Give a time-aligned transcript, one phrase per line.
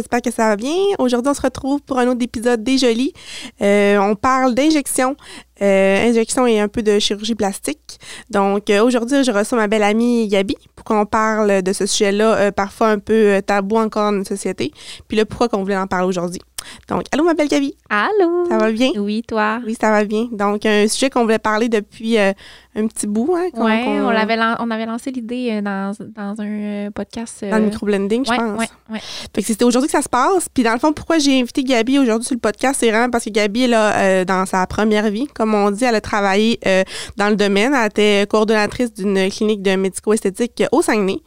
[0.00, 0.74] j'espère que ça va bien.
[0.98, 3.12] Aujourd'hui, on se retrouve pour un autre épisode des Jolis.
[3.60, 5.14] Euh, on parle d'injection,
[5.60, 7.98] injection et un peu de chirurgie plastique.
[8.30, 12.34] Donc, euh, aujourd'hui, je reçois ma belle amie Gabi pour qu'on parle de ce sujet-là,
[12.36, 14.72] euh, parfois un peu euh, tabou encore dans notre société.
[15.08, 16.40] Puis là, pourquoi qu'on voulait en parler aujourd'hui?
[16.88, 17.74] Donc, allô, ma belle Gabi?
[17.88, 18.44] Allô?
[18.48, 18.90] Ça va bien?
[18.96, 19.60] Oui, toi?
[19.66, 20.28] Oui, ça va bien.
[20.30, 22.32] Donc, un sujet qu'on voulait parler depuis euh,
[22.76, 23.34] un petit bout.
[23.34, 27.42] Hein, Oui, on, l'avait lan- on avait lancé l'idée euh, dans, dans un euh, podcast.
[27.50, 28.58] Dans le microblending, je ouais, pense.
[28.58, 29.00] ouais, ouais.
[29.34, 30.50] Fait que c'était aujourd'hui que ça se passe.
[30.52, 33.24] Puis dans le fond, pourquoi j'ai invité Gabi aujourd'hui sur le podcast, c'est vraiment parce
[33.24, 36.82] que Gabi, là, euh, dans sa première vie, comme on dit, elle a travaillé euh,
[37.16, 37.74] dans le domaine.
[37.74, 41.18] Elle était coordonnatrice d'une clinique de médico-esthétique au Saguenay.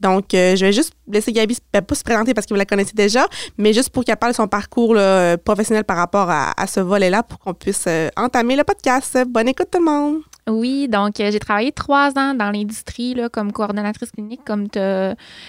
[0.00, 2.64] Donc, euh, je vais juste laisser Gabi, ben, pas se présenter parce que vous la
[2.64, 3.26] connaissez déjà,
[3.58, 7.22] mais juste pour qu'elle parle de son parcours euh, professionnel par rapport à, ce volet-là
[7.22, 9.18] pour qu'on puisse euh, entamer le podcast.
[9.28, 10.22] Bonne écoute tout le monde!
[10.48, 14.66] Oui, donc euh, j'ai travaillé trois ans dans l'industrie comme coordonnatrice clinique, comme,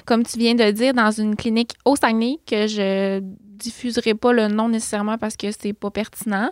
[0.05, 3.19] comme tu viens de dire, dans une clinique au Saguenay que je
[3.53, 6.49] diffuserai pas le nom nécessairement parce que c'est pas pertinent.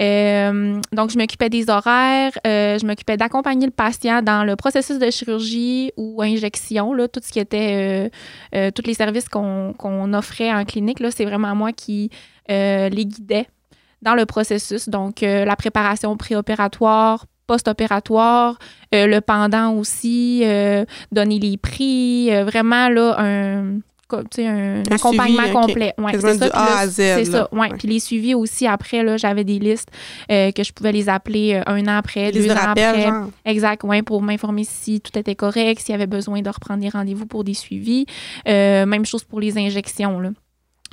[0.00, 4.98] Euh, donc, je m'occupais des horaires, euh, je m'occupais d'accompagner le patient dans le processus
[4.98, 8.10] de chirurgie ou injection, là, tout ce qui était,
[8.54, 12.10] euh, tous les services qu'on offrait en clinique, là, c'est vraiment moi qui
[12.48, 13.46] les guidais
[14.00, 14.88] dans le processus.
[14.88, 18.58] Donc, la préparation préopératoire, post-opératoire,
[18.92, 20.42] le pendant aussi,
[21.12, 23.80] donner les prix, vraiment là, un,
[24.14, 25.94] un, Un accompagnement suivi, complet.
[25.98, 26.48] Ouais, c'est ça.
[26.48, 27.58] là, Z, ça, ouais.
[27.60, 27.68] Ouais.
[27.78, 29.88] Puis les suivis aussi, après, là, j'avais des listes
[30.30, 33.02] euh, que je pouvais les appeler euh, un an après, deux de ans rappel, après.
[33.02, 33.26] genre.
[33.44, 36.88] Exact, ouais, pour m'informer si tout était correct, s'il y avait besoin de reprendre des
[36.88, 38.06] rendez-vous pour des suivis.
[38.46, 40.20] Euh, même chose pour les injections.
[40.20, 40.30] Là.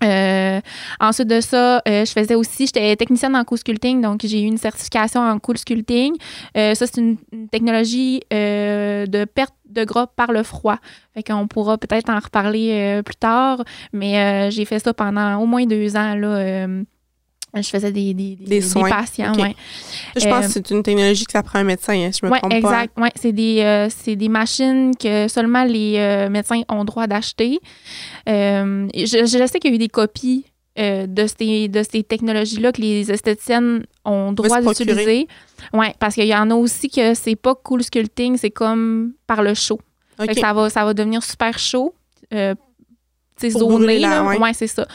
[0.06, 0.62] Euh,
[1.00, 4.58] ensuite de ça, euh, je faisais aussi, j'étais technicienne en co-sculpting, donc j'ai eu une
[4.58, 6.16] certification en co-sculpting.
[6.58, 7.18] Euh, ça, c'est une,
[7.52, 10.78] technologie de perte de gras par le froid.
[11.14, 15.66] Fait qu'on pourra peut-être en reparler plus tard, mais j'ai fait ça pendant au moins
[15.66, 16.16] deux ans.
[17.62, 18.90] Je faisais des, des, Des soins.
[18.90, 19.32] patients.
[19.34, 19.40] Ok.
[19.42, 19.56] ouais.
[20.16, 22.32] Je pense Euh, que c'est une technologie que ça prend un médecin, hein, je me
[22.32, 22.58] Oui, trompe pas.
[22.58, 22.98] exact.
[23.00, 27.60] Ouais, c'est des, euh, c'est des machines que seulement les euh, médecins ont droit d'acheter.
[28.28, 30.46] Je, je sais qu'il y a eu des copies
[30.78, 35.28] de ces, de ces technologies-là que les esthéticiennes ont droit d'utiliser.
[35.74, 39.42] Oui, parce qu'il y en a aussi que c'est pas cool sculpting, c'est comme par
[39.42, 39.80] le chaud.
[40.38, 41.94] Ça, va, ça va devenir super chaud.
[42.34, 42.56] Euh,
[43.50, 44.24] zoné, là.
[44.24, 44.38] ouais.
[44.40, 44.86] Ouais, c'est ça.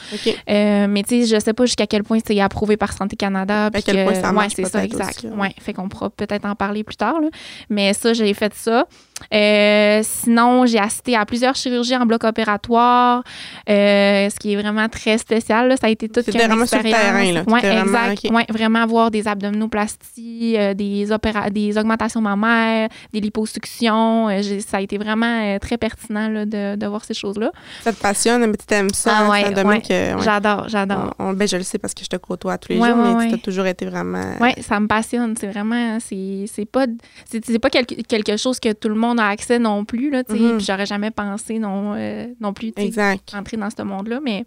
[0.48, 3.66] Euh, mais tu sais, je sais pas jusqu'à quel point c'est approuvé par Santé Canada.
[3.66, 5.18] À quel que- point ça ouais, c'est ça, exact.
[5.18, 7.20] aussi, ouais, fait qu'on pourra peut-être en parler plus tard.
[7.20, 7.28] là.
[7.68, 8.86] Mais ça, j'ai fait ça.
[9.32, 13.22] Euh, sinon, j'ai assisté à plusieurs chirurgies en bloc opératoire,
[13.68, 15.68] euh, ce qui est vraiment très spécial.
[15.68, 15.76] là.
[15.76, 17.42] Ça a été toute une vraiment sur le terrain, là.
[17.46, 18.26] Ouais, C'était vraiment, exact.
[18.30, 18.34] ok.
[18.36, 24.28] Ouais, vraiment voir des abdominoplasties, euh, des, opéra des augmentations mammaires, des liposuctions.
[24.66, 27.50] Ça a été vraiment très pertinent là, de, de voir ces choses-là.
[27.82, 29.10] Ça te passionne, mais tu aimes ça.
[29.14, 30.22] Ah hein, ouais, un domaine que.
[30.22, 31.14] J'adore, j'adore.
[31.18, 33.28] On- on- ben, je le sais parce que je te côtoie tous les jours, mais
[33.28, 34.34] tu as toujours été vraiment.
[34.40, 35.34] Oui, ça me passionne.
[35.38, 36.86] C'est vraiment, c'est c'est pas,
[37.24, 40.24] c'est c'est pas quelque, quelque chose que tout le monde a accès non plus, là,
[40.24, 40.34] tu.
[40.34, 40.56] Mhm.
[40.58, 42.82] Puis j'aurais jamais pensé non, euh, non plus, tu
[43.36, 44.20] entrer dans ce monde-là.
[44.22, 44.44] Mais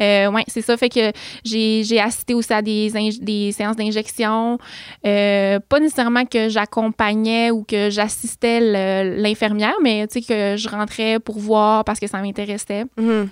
[0.00, 0.76] euh, ouais, c'est ça.
[0.76, 1.12] Fait que
[1.44, 4.58] j'ai j'ai assisté aussi à des, des séances d'injection.
[5.06, 8.60] Euh, pas nécessairement que j'accompagnais ou que j'assistais
[9.18, 12.84] l'infirmière, mais tu sais, que je rentrais pour voir parce que ça m'intéressait.
[12.96, 13.28] Mhm.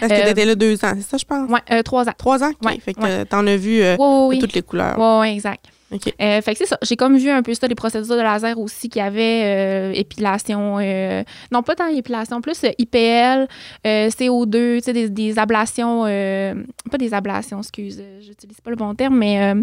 [0.00, 1.50] Parce que Euh, tu étais là deux ans, c'est ça, je pense?
[1.70, 2.12] Euh, trois ans.
[2.16, 2.52] Trois ans?
[2.64, 3.24] Ouais, Fait que ouais.
[3.24, 4.38] t'en as vu Oui, oui, oui.
[4.38, 4.96] toutes les couleurs.
[4.98, 5.64] Ouais, exact.
[5.94, 6.12] OK.
[6.20, 6.76] Euh, fait que c'est ça.
[6.82, 9.92] J'ai comme vu un peu ça, les procédures de laser aussi qu'il y avait, euh,
[9.94, 11.22] épilation, euh,
[11.52, 13.46] non pas tant épilation, plus euh, IPL,
[13.86, 18.94] euh, CO2, tu sais, des, des ablations, pas des ablations, excuse, j'utilise pas le bon
[18.94, 19.54] terme, mais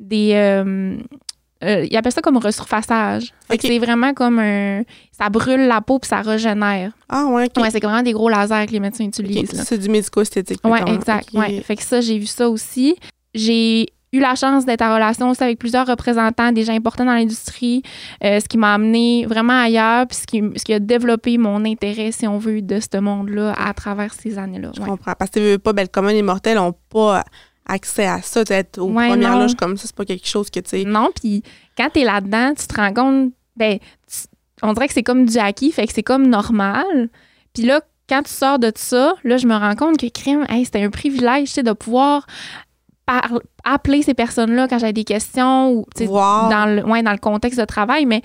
[0.00, 0.64] des.
[1.62, 3.32] Ils appellent ça comme resurfaçage.
[3.60, 4.82] C'est vraiment comme un.
[5.12, 6.92] Ça brûle la peau puis ça régénère.
[7.08, 7.62] Ah, ouais, OK.
[7.62, 9.50] Ouais, c'est vraiment des gros lasers que les médecins utilisent.
[9.64, 10.60] C'est du médico-esthétique.
[10.64, 10.94] Oui, mettons.
[10.94, 11.32] exact.
[11.32, 11.60] Ouais.
[11.62, 12.96] Fait que ça, j'ai vu ça aussi.
[13.34, 17.12] J'ai eu la chance d'être en relation aussi avec plusieurs représentants, des gens importants dans
[17.14, 17.82] l'industrie,
[18.24, 21.64] euh, ce qui m'a amené vraiment ailleurs, puis ce qui, ce qui a développé mon
[21.64, 24.70] intérêt, si on veut, de ce monde-là à travers ces années-là.
[24.74, 24.86] Je Ouais.
[24.88, 25.12] comprends.
[25.18, 27.24] Parce que tu veux pas, ben, le commun des mortels n'ont pas
[27.68, 28.44] accès à ça.
[28.44, 29.40] Tu être aux Ouais, premières non.
[29.40, 30.84] loges comme ça, c'est pas quelque chose que tu sais.
[30.84, 31.42] Non, puis
[31.76, 34.28] quand t'es là-dedans, tu te rends compte, ben, tu-
[34.62, 37.08] on dirait que c'est comme du acquis, fait que c'est comme normal.
[37.52, 40.64] Puis là, quand tu sors de ça, là, je me rends compte que crime, hey,
[40.64, 42.26] c'était un privilège, tu sais, de pouvoir
[43.06, 47.58] par- appeler ces personnes-là quand j'avais des questions ou, dans le, ouais, dans le contexte
[47.58, 48.20] de travail, mais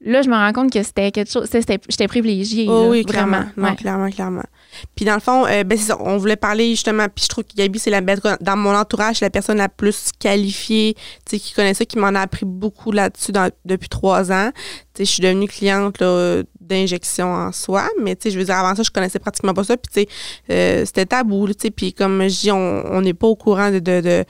[0.00, 1.48] là, je me rends compte que c'était quelque chose.
[1.50, 2.66] c'était- J'étais privilégiée.
[2.68, 3.30] Oh là, oui, vraiment.
[3.38, 3.50] clairement.
[3.56, 3.76] Non, Ouais.
[3.76, 4.42] clairement, clairement.
[4.96, 7.44] Puis dans le fond, euh, ben, c'est ça, on voulait parler justement, puis je trouve
[7.44, 8.00] que Gabi, c'est la
[8.40, 10.94] dans mon entourage, c'est la personne la plus qualifiée,
[11.24, 13.32] tu sais, qui connaît ça, qui m'en a appris beaucoup là-dessus
[13.64, 14.50] depuis trois ans.
[14.54, 14.60] Tu
[14.98, 18.56] sais, je suis devenue cliente là, d'injection en soi, mais tu sais, je veux dire,
[18.56, 20.08] avant ça, je connaissais pratiquement pas ça, puis tu sais,
[20.50, 23.78] euh, c'était tabou, tu sais, puis comme je dis, on n'est pas au courant de...
[23.78, 24.24] de,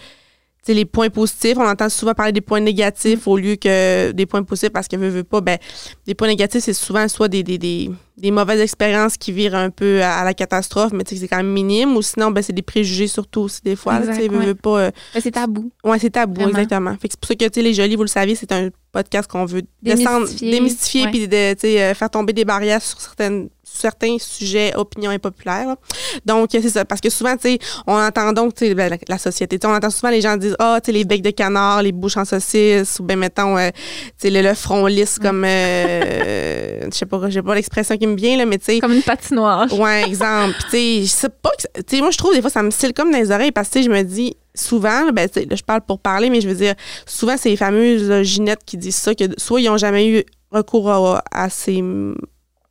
[0.67, 4.27] sais, les points positifs, on entend souvent parler des points négatifs au lieu que des
[4.27, 5.59] points positifs parce que veut, veut pas, ben,
[6.07, 9.71] des points négatifs, c'est souvent soit des, des, des, des mauvaises expériences qui virent un
[9.71, 12.63] peu à, à la catastrophe, mais c'est quand même minime, ou sinon, ben, c'est des
[12.63, 13.99] préjugés surtout aussi des fois.
[13.99, 14.47] tu sais, Exact, veut, ouais.
[14.47, 15.71] veut pas, euh, Mais c'est tabou.
[15.85, 16.51] ouais, c'est tabou, Vraiment.
[16.51, 16.93] exactement.
[17.01, 18.71] Fait que c'est pour ça que, tu sais, les jolis, vous le savez, c'est un
[18.93, 20.51] podcast qu'on veut descendre, Démystifier.
[20.53, 21.11] démystifier, Ouais.
[21.11, 21.37] puis de,
[21.81, 25.67] euh, faire tomber des barrières sur certaines certains sujets, opinions impopulaires.
[25.69, 25.77] là.
[26.25, 26.85] Donc, c'est ça.
[26.85, 29.75] Parce que souvent, tu sais, on entend donc, tu sais, ben, la, la société, on
[29.75, 32.25] entend souvent les gens dire, ah, tu sais, les becs de canard, les bouches en
[32.25, 37.07] saucisse, ou ben, mettons, euh, tu sais, le, le front lisse comme, euh, je sais
[37.07, 39.73] pas, j'ai pas l'expression qui me vient, là, mais tu sais, Comme une patinoire.
[39.79, 40.55] Ouais, exemple.
[40.65, 41.51] Tu sais, je sais pas.
[41.51, 43.53] que- Tu sais, moi, je trouve des fois, ça me style comme dans les oreilles
[43.53, 45.99] parce que, tu sais, je me dis, souvent, ben, tu sais, là, je parle pour
[45.99, 46.75] parler, mais je veux dire,
[47.07, 50.23] souvent, c'est les fameuses euh, Ginettes qui disent ça, que soit ils n'ont jamais eu
[50.53, 52.15] recours à, à ces mm,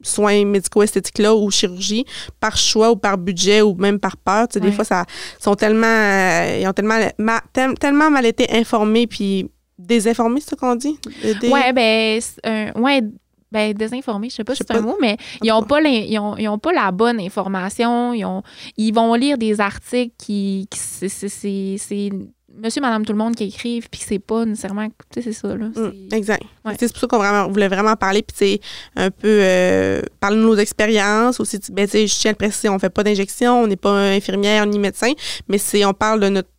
[0.04, 2.06] soins médico-esthétiques-là ou chirurgie
[2.40, 4.48] par choix ou par budget ou même par peur.
[4.48, 4.70] Tu sais, Ouais.
[4.70, 5.06] des fois, ça
[5.40, 10.52] sont tellement, euh, ils ont tellement, ma- tel- tellement mal été informés puis désinformés, c'est
[10.52, 11.00] ça qu'on dit?
[11.42, 12.20] Des- Ouais, ben,
[12.76, 13.02] ouais,
[13.52, 16.36] ben, désinformés, je sais pas si c'est un mot, mais ils ont pas, ils ont,
[16.38, 18.14] ils ont pas la bonne information.
[18.14, 18.42] Ils, ont,
[18.78, 22.10] ils vont lire des articles qui, qui c'est
[22.56, 25.56] monsieur, madame, tout le monde qui écrivent, puis c'est pas nécessairement, tu sais, c'est ça,
[25.56, 25.66] là.
[25.68, 25.74] Mm,
[26.10, 26.44] c'est- exact.
[26.66, 26.74] Ouais.
[26.80, 28.60] C'est pour ça qu'on vraiment, voulait vraiment parler, puis sais,
[28.96, 31.60] un peu euh, parler de nos expériences aussi.
[31.60, 33.76] tu- Ben, tu sais, je tiens à le préciser, on fait pas d'injection, on n'est
[33.76, 35.12] pas infirmière ni médecin,
[35.48, 36.50] mais c'est on parle de notre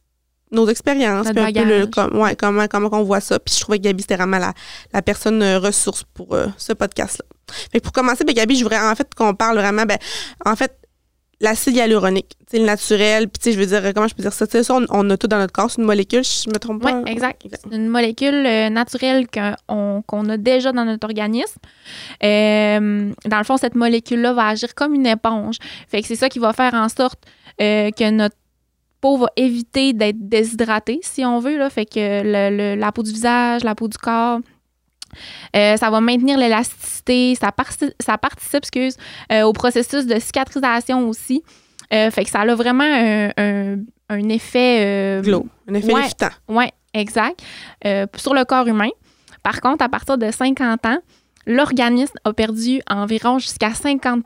[0.52, 3.40] nos expériences, puis un peu le, ouais, comment comment on voit ça.
[3.40, 4.52] Puis je trouvais que Gabi c'était vraiment la,
[4.92, 7.24] la personne euh, ressource pour euh, ce podcast là.
[7.72, 9.98] Fait que pour commencer, ben, Gabi, je voudrais en fait qu'on parle vraiment ben
[10.44, 10.78] en fait
[11.44, 14.32] l'acide hyaluronique, sais, le naturel, puis tu sais, je veux dire, comment je peux dire
[14.32, 14.46] ça?
[14.46, 16.58] Tu sais, ça, on, on a tout dans notre corps, c'est une molécule, je me
[16.58, 17.02] trompe Oui, pas?
[17.10, 17.42] exact.
[17.50, 21.58] C'est une molécule euh, naturelle qu'on on- qu'on a déjà dans notre organisme.
[22.22, 25.56] Euh, dans le fond, cette molécule-là va agir comme une éponge.
[25.88, 27.20] Fait que c'est ça qui va faire en sorte
[27.60, 28.36] euh, que notre
[29.00, 31.58] peau va éviter d'être déshydratée, si on veut.
[31.58, 31.68] Là.
[31.70, 34.40] Fait que le- le- la peau du visage, la peau du corps,
[35.56, 38.96] euh, ça va maintenir l'élasticité, ça, parti- ça participe excuse,
[39.32, 41.42] euh, au processus de cicatrisation aussi.
[41.92, 43.76] Euh, fait que ça a vraiment un, un-
[44.08, 45.20] un effet...
[45.22, 46.02] Glow, un effet Ouais.
[46.48, 46.64] oui,
[46.94, 47.40] exact.
[48.16, 48.90] Sur le corps humain.
[49.42, 50.98] Par contre, à partir de 50 ans,
[51.46, 54.24] l'organisme a perdu environ jusqu'à 50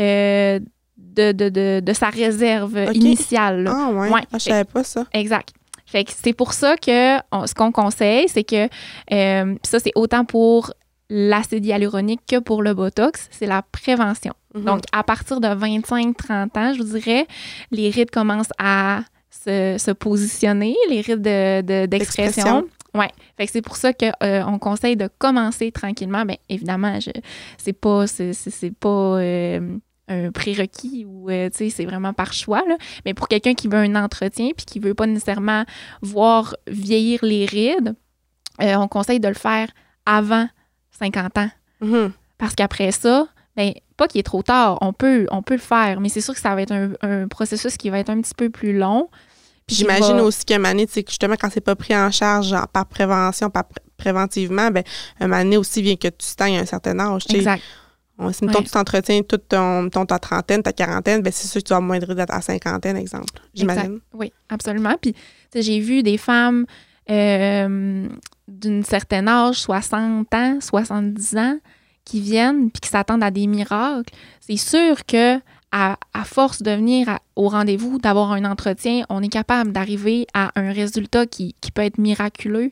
[0.00, 0.60] euh,
[0.96, 3.62] de, de, de, de sa réserve initiale.
[3.64, 3.72] là.
[3.74, 4.20] Ah ouais, Ouais.
[4.32, 5.04] Ah, je savais pas ça.
[5.14, 5.50] Exact.
[5.90, 8.68] Fait que c'est pour ça que on- ce qu'on conseille, c'est que
[9.12, 10.72] euh, ça, c'est autant pour
[11.10, 14.34] l'acide hyaluronique que pour le Botox, c'est la prévention.
[14.54, 14.64] Mhm.
[14.64, 17.26] Donc, à partir de 25-30 ans, je vous dirais,
[17.70, 19.00] les rides commencent à
[19.30, 22.42] se, se positionner, les rides de- de- d'expression.
[22.44, 22.68] D'expression.
[22.94, 23.08] ouais.
[23.38, 26.24] Fait que c'est pour ça qu'on conseille de commencer tranquillement.
[26.26, 27.10] Bien, évidemment, je,
[27.56, 28.88] c'est pas, c'est pas
[29.20, 29.76] euh,
[30.08, 32.76] un prérequis ou, euh, tu sais, c'est vraiment par choix, là.
[33.04, 35.64] Mais pour quelqu'un qui veut un entretien puis qui veut pas nécessairement
[36.02, 37.94] voir vieillir les rides,
[38.62, 39.68] euh, on conseille de le faire
[40.06, 40.48] avant
[40.98, 41.50] 50 ans.
[41.80, 42.12] Mhm.
[42.38, 46.00] Parce qu'après ça, ben, pas qu'il est trop tard, on peut, on peut le faire,
[46.00, 48.34] mais c'est sûr que ça va être un, un processus qui va être un petit
[48.34, 49.08] peu plus long.
[49.68, 50.58] J'imagine va- aussi qu'un
[50.88, 54.70] sais, que justement, quand c'est pas pris en charge genre, par prévention, par pré- préventivement,
[54.70, 54.82] ben,
[55.20, 57.24] un donné aussi vient que tu stagnes à un certain âge.
[57.30, 57.62] Exact.
[58.32, 58.64] Si mettons, Ouais.
[58.64, 61.80] tu t'entretiens toute ton, ton- ta trentaine, ta quarantaine, ben, c'est sûr que tu vas
[61.80, 63.32] moins de ta cinquantaine, exemple.
[63.54, 64.00] J'imagine.
[64.12, 64.94] Oui, absolument.
[65.00, 65.14] Puis,
[65.54, 66.66] j'ai vu des femmes
[67.10, 68.08] euh,
[68.48, 71.58] d'une certaine âge, 60 ans, 70 ans,
[72.04, 74.12] qui viennent puis qui s'attendent à des miracles.
[74.40, 75.38] C'est sûr que
[75.70, 80.26] à, à force de venir à- au rendez-vous, d'avoir un entretien, on est capable d'arriver
[80.34, 82.70] à un résultat qui, qui peut être miraculeux,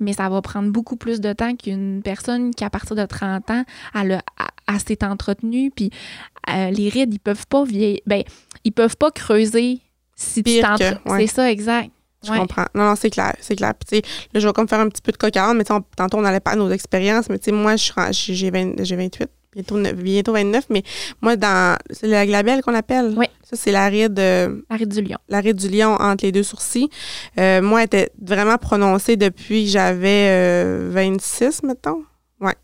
[0.00, 3.50] mais ça va prendre beaucoup plus de temps qu'une personne qui, à partir de 30
[3.50, 3.64] ans,
[3.94, 4.22] elle,
[4.66, 5.90] elle s'est entretenue, puis
[6.50, 8.00] euh, les rides, ils peuvent pas vieillir.
[8.06, 8.22] Ben,
[8.64, 9.80] ils peuvent pas creuser
[10.16, 11.26] si tu Pire t'entre- que- ouais.
[11.26, 11.90] C'est ça, exact.
[12.24, 12.38] Je Ouais.
[12.38, 12.64] comprends.
[12.74, 13.74] Non, non, c'est clair, c'est clair.
[13.74, 14.02] Puis,
[14.34, 16.18] là, je vais comme faire un petit peu de coq à âne, mais on- tantôt,
[16.18, 18.50] on allait parler de nos expériences, mais tu sais, moi, je suis ren- j'ai j'ai
[18.50, 20.82] 20 j'ai 28, bientôt, bientôt 29, mais
[21.20, 23.14] moi, dans, c'est la glabelle qu'on appelle.
[23.16, 23.26] Oui.
[23.42, 25.18] Ça, c'est la ride, euh, La ride du lion.
[25.28, 26.88] la ride du lion entre les deux sourcils.
[27.38, 32.02] Euh, moi, elle était vraiment prononcée depuis que j'avais euh, 26, mettons.
[32.40, 32.54] Ouais.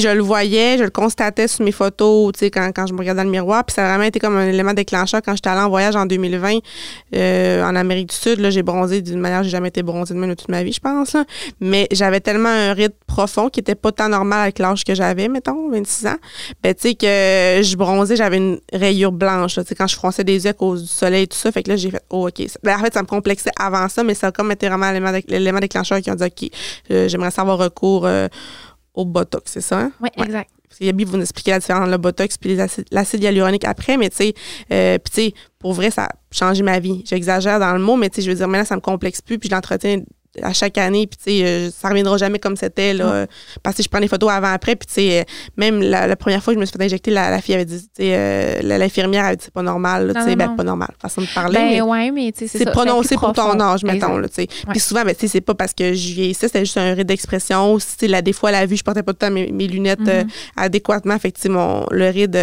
[0.00, 2.98] Je le voyais, je le constatais sur mes photos, tu sais, quand, quand je me
[2.98, 3.64] regardais dans le miroir.
[3.64, 6.06] Puis, ça a vraiment été comme un élément déclencheur quand j'étais allée en voyage en
[6.06, 6.58] 2020
[7.14, 8.40] euh, en Amérique du Sud.
[8.40, 10.72] Là, j'ai bronzé d'une manière, j'ai jamais été bronzée de même de toute ma vie,
[10.72, 11.12] je pense.
[11.12, 11.24] Là.
[11.60, 15.28] Mais j'avais tellement un rythme profond qui était pas tant normal avec l'âge que j'avais,
[15.28, 16.16] mettons, 26 ans.
[16.62, 20.24] Ben, tu sais, que je bronzais, j'avais une rayure blanche, tu sais, quand je fronçais
[20.24, 21.50] des yeux à cause du soleil et tout ça.
[21.52, 22.46] Fait que là, j'ai fait, oh, OK.
[22.62, 24.90] Ben, en fait, ça me complexait avant ça, mais ça a comme été vraiment
[25.28, 26.50] l'élément déclencheur qui a dit, OK,
[26.90, 28.06] euh, j'aimerais savoir recours.
[28.06, 28.28] Euh,
[28.98, 29.78] au Botox, c'est ça?
[29.78, 29.92] Hein?
[30.00, 30.50] Oui, exact.
[30.68, 32.58] Parce Yabi vous nous expliquer la différence entre le Botox puis
[32.90, 34.34] l'acide hyaluronique après, mais tu sais,
[34.72, 37.04] euh, puis tu sais, pour vrai, ça a changé ma vie.
[37.06, 39.38] J'exagère dans le mot, mais tu sais, je veux dire, maintenant, ça me complexe plus,
[39.38, 40.02] puis je l'entretiens
[40.42, 43.26] à chaque année, puis tu sais, euh, ça reviendra jamais comme c'était, là,
[43.62, 45.24] parce que je prends des photos avant-après, puis tu sais, euh,
[45.56, 47.88] même la, première fois que je me suis fait injecter, la, fille avait dit, tu
[47.96, 51.26] sais, euh, l'infirmière avait dit, c'est pas normal, tu sais, ben, pas normal, façon de
[51.34, 51.54] parler.
[51.54, 54.46] Ben, mais ouais, mais tu sais, c'est prononcé pour ton âge, mettons, là, tu sais.
[54.70, 57.06] Puis souvent, ben, tu sais, c'est pas parce que je vieillissais, c'était juste un ride
[57.06, 60.00] d'expression, tu sais, des fois, la vue, je portais pas tout le temps mes, lunettes
[60.00, 60.28] mm-hmm.
[60.56, 62.38] adéquatement, fait que, mon, le ride,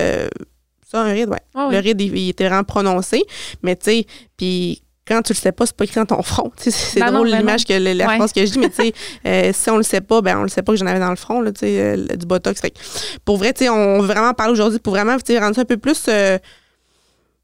[0.90, 1.42] ça, un ride, ouais.
[1.54, 3.24] Ah le ride, il, il, était vraiment prononcé,
[3.64, 6.52] mais tu sais, puis quand tu le sais pas, c'est pas écrit dans ton front.
[6.58, 8.94] C'est ben drôle ben l'image que la phrase que je dis, mais tu sais,
[9.28, 11.12] euh, si on le sait pas, ben on le sait pas que j'en avais dans
[11.12, 12.60] le front, là, euh, du botox.
[12.60, 12.74] Fait
[13.24, 15.78] pour vrai, tu sais, on veut vraiment parler aujourd'hui pour vraiment rendre ça un peu
[15.78, 16.40] plus euh,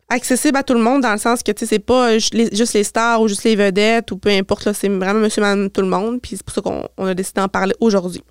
[0.10, 2.84] accessible à tout le monde dans le sens que tu sais, c'est pas juste les,
[2.84, 6.20] stars ou juste les vedettes ou peu importe, c'est vraiment monsieur, madame, tout le monde.
[6.20, 8.24] Puis c'est pour ça qu'on a décidé d'en parler aujourd'hui.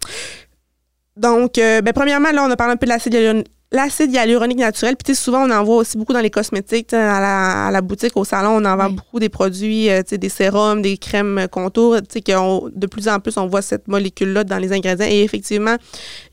[1.17, 5.15] Donc, ben, premièrement, là, on a parlé un peu de l'acide L'acide hyaluronique naturel, puis
[5.15, 8.25] souvent on en voit aussi beaucoup dans les cosmétiques, à la, à la, boutique, au
[8.25, 12.87] salon, on en vend beaucoup des produits, euh, des sérums, des crèmes contours, que de
[12.89, 15.07] plus en plus on voit cette molécule-là dans les ingrédients.
[15.09, 15.77] Et effectivement,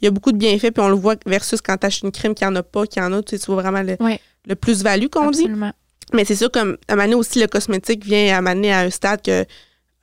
[0.02, 2.12] il y a beaucoup de bienfaits, puis on le voit versus quand tu achètes une
[2.12, 5.48] crème qui en a pas, qui en a, tu vois vraiment le, plus-value qu'on dit.
[6.14, 9.22] Mais c'est sûr qu'à un moment aussi, le cosmétique vient à amener à un stade
[9.22, 9.46] que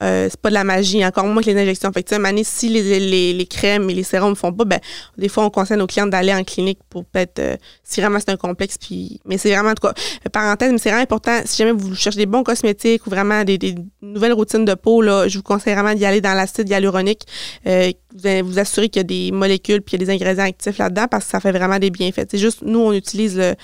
[0.05, 1.91] euh, c'est pas de la magie, encore moins que les injections.
[1.93, 4.81] Fait que, année, si les, les, les, crèmes et les sérums ne font pas, ben,
[5.17, 8.31] des fois, on conseille nos clients d'aller en clinique pour peut-être, euh, si vraiment c'est
[8.31, 8.77] un complexe.
[8.79, 9.95] Puis, mais c'est vraiment, en tout cas,
[10.27, 13.45] euh, parenthèse, mais c'est vraiment important, si jamais vous cherchez des bons cosmétiques ou vraiment
[13.45, 16.69] des, des nouvelles routines de peau, là, je vous conseille vraiment d'y aller dans l'acide
[16.69, 17.23] hyaluronique.
[17.67, 20.45] Euh, vous vous assurez qu'il y a des molécules puis il y a des ingrédients
[20.45, 22.27] actifs là-dedans parce que ça fait vraiment des bienfaits.
[22.31, 23.55] C'est juste, nous, on utilise le,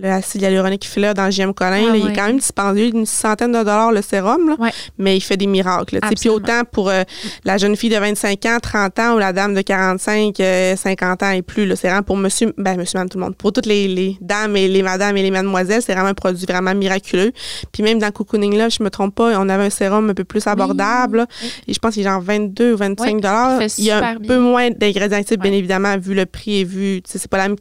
[0.00, 1.90] l'acide hyaluronique là dans GM Colin.
[1.92, 4.56] Ah il est quand même dispendieux d'une centaine de dollars le sérum,
[4.98, 5.98] mais il fait des miracles.
[6.00, 7.02] Puis autant pour euh,
[7.44, 10.36] la jeune fille de 25 ans, 30 ans ou la dame de 45,
[10.76, 11.74] 50 euh, ans et plus.
[11.76, 13.36] C'est vraiment pour monsieur, ben monsieur, madame, tout le monde.
[13.36, 16.74] Pour toutes les, dames et les madames et les mademoiselles, c'est vraiment un produit vraiment
[16.74, 17.32] miraculeux.
[17.72, 20.24] Puis même dans Cocooning là, je me trompe pas, on avait un sérum un peu
[20.24, 21.26] plus abordable.
[21.66, 23.60] Et je pense qu'il est genre 22 ou 25 dollars.
[23.78, 27.02] Il, y a un peu moins d'ingrédients actifs, bien évidemment, vu le prix et vu,
[27.04, 27.56] c'est pas la même,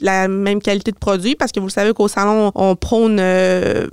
[0.00, 3.86] la même qualité de produit parce que vous savez qu'au salon, on prône euh,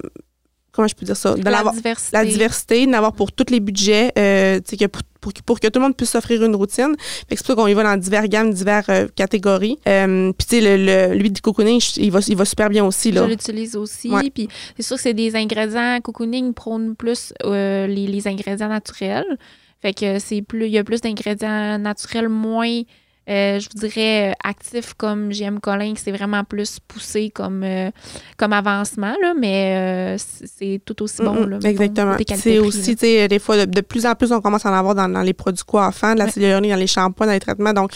[0.72, 1.36] comment je peux dire ça?
[1.44, 2.18] la, diversité.
[2.18, 5.96] la diversité, d'avoir pour tous les budgets, euh, que pour, pour, que tout le monde
[5.96, 6.96] puisse s'offrir une routine.
[7.30, 9.78] c'est pour ça qu'on y va dans divers gammes, diverses euh, catégories.
[9.84, 13.12] puis tu sais, le, l'huile de cocooning, il va, il va super bien aussi.
[13.12, 13.24] Là.
[13.24, 14.10] Je l'utilise aussi.
[14.34, 19.38] Puis c'est sûr que c'est des ingrédients, cocooning prône plus les, les, ingrédients naturels.
[19.82, 22.84] Fait que c'est plus, il y a plus d'ingrédients naturels, moins
[23.30, 27.90] euh, je vous dirais euh, actif comme JM Colin, c'est vraiment plus poussé comme, euh,
[28.38, 31.46] comme avancement, là, mais c'est tout aussi bon.
[31.46, 32.18] Là, exactement.
[32.36, 34.96] C'est aussi, tu sais, des fois, de, plus en plus, on commence à en avoir
[34.96, 36.70] dans, les produits coiffants, de la ouais.
[36.70, 37.72] dans les shampoings, dans les traitements.
[37.72, 37.92] Donc,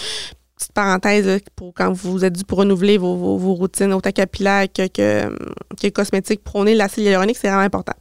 [0.56, 4.88] petite parenthèse, pour quand vous êtes dû pour renouveler vos, vos, routines autant capillaires que,
[4.88, 5.36] que,
[5.80, 7.94] que cosmétiques, prôner l'acide hyaluronique, c'est vraiment important.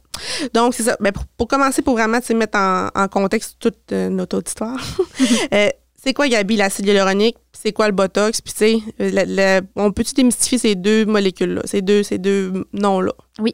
[0.53, 0.95] Donc, c'est ça.
[1.01, 4.79] Ben, pour, commencer, pour vraiment mettre en, en contexte toute notre auditoire,
[6.07, 7.35] c'est quoi, Gabi, l'acide hyaluronique?
[7.51, 8.39] C'est quoi le Botox?
[8.39, 13.11] Puis, tu sais, on peut-tu démystifier ces deux molécules-là, ces deux, ces deux noms-là?
[13.39, 13.51] Oui.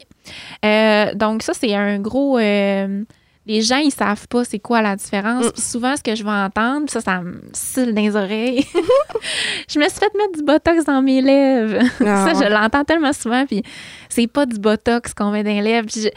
[0.63, 2.38] Euh, donc, ça, c'est un gros.
[2.38, 3.05] Euh,
[3.48, 5.45] les gens, ils savent pas c'est quoi la différence.
[5.45, 5.51] Mm.
[5.51, 8.67] Puis souvent, ce que je vais entendre, ça, ça me cille dans les oreilles.
[9.67, 11.79] je me suis fait mettre du Botox dans mes lèvres.
[12.01, 13.48] Ah, ça, je l'entends tellement souvent.
[13.48, 13.63] Puis
[14.10, 15.89] c'est pas du Botox qu'on met dans les lèvres.
[15.89, 16.13] C'est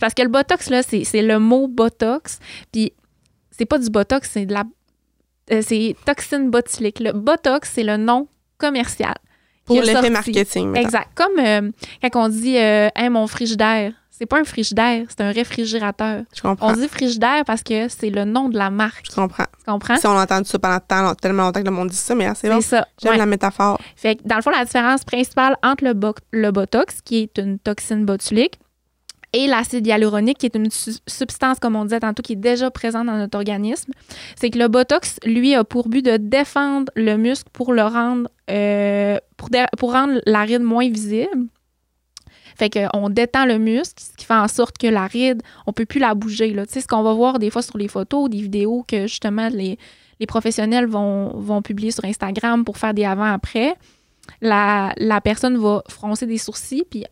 [0.00, 2.38] parce que le Botox, là, c'est le mot Botox.
[2.70, 2.92] Puis
[3.50, 4.62] c'est pas du Botox, c'est de la
[5.52, 7.00] euh, c'est toxine botulique.
[7.00, 8.28] Le Botox, c'est le nom
[8.58, 9.14] commercial.
[9.64, 10.76] Pour l'effet marketing.
[10.76, 11.08] Exact.
[11.14, 11.70] Comme euh,
[12.02, 13.92] quand on dit euh, mon frigidaire.
[14.10, 16.24] C'est pas un frigidaire, c'est un réfrigérateur.
[16.34, 16.68] Je comprends.
[16.68, 19.06] On dit frigidaire parce que c'est le nom de la marque.
[19.10, 19.46] Je comprends.
[19.58, 19.96] Tu comprends?
[19.96, 22.50] Si on a entendu ça pendant tellement longtemps que le monde dit ça, mais c'est
[22.50, 22.60] bon.
[22.60, 22.86] ça.
[23.02, 23.80] J'aime la métaphore.
[23.96, 25.94] Fait que dans le fond, la différence principale entre le,
[26.32, 28.60] le Botox, qui est une toxine botulique,
[29.32, 33.06] et l'acide hyaluronique, qui est une substance, comme on disait tantôt, qui est déjà présente
[33.06, 33.92] dans notre organisme,
[34.34, 38.28] c'est que le Botox, lui, a pour but de défendre le muscle pour le rendre,
[38.50, 41.46] euh, pour, rendre la ride moins visible.
[42.56, 45.86] Fait qu'on détend le muscle, ce qui fait en sorte que la ride, on peut
[45.86, 46.52] plus la bouger.
[46.52, 46.66] Là.
[46.66, 49.48] Tu sais, ce qu'on va voir des fois sur les photos, des vidéos, que justement,
[49.48, 49.78] les,
[50.26, 53.74] professionnels vont, publier sur Instagram pour faire des avant-après,
[54.42, 57.04] la, la personne va froncer des sourcils, puis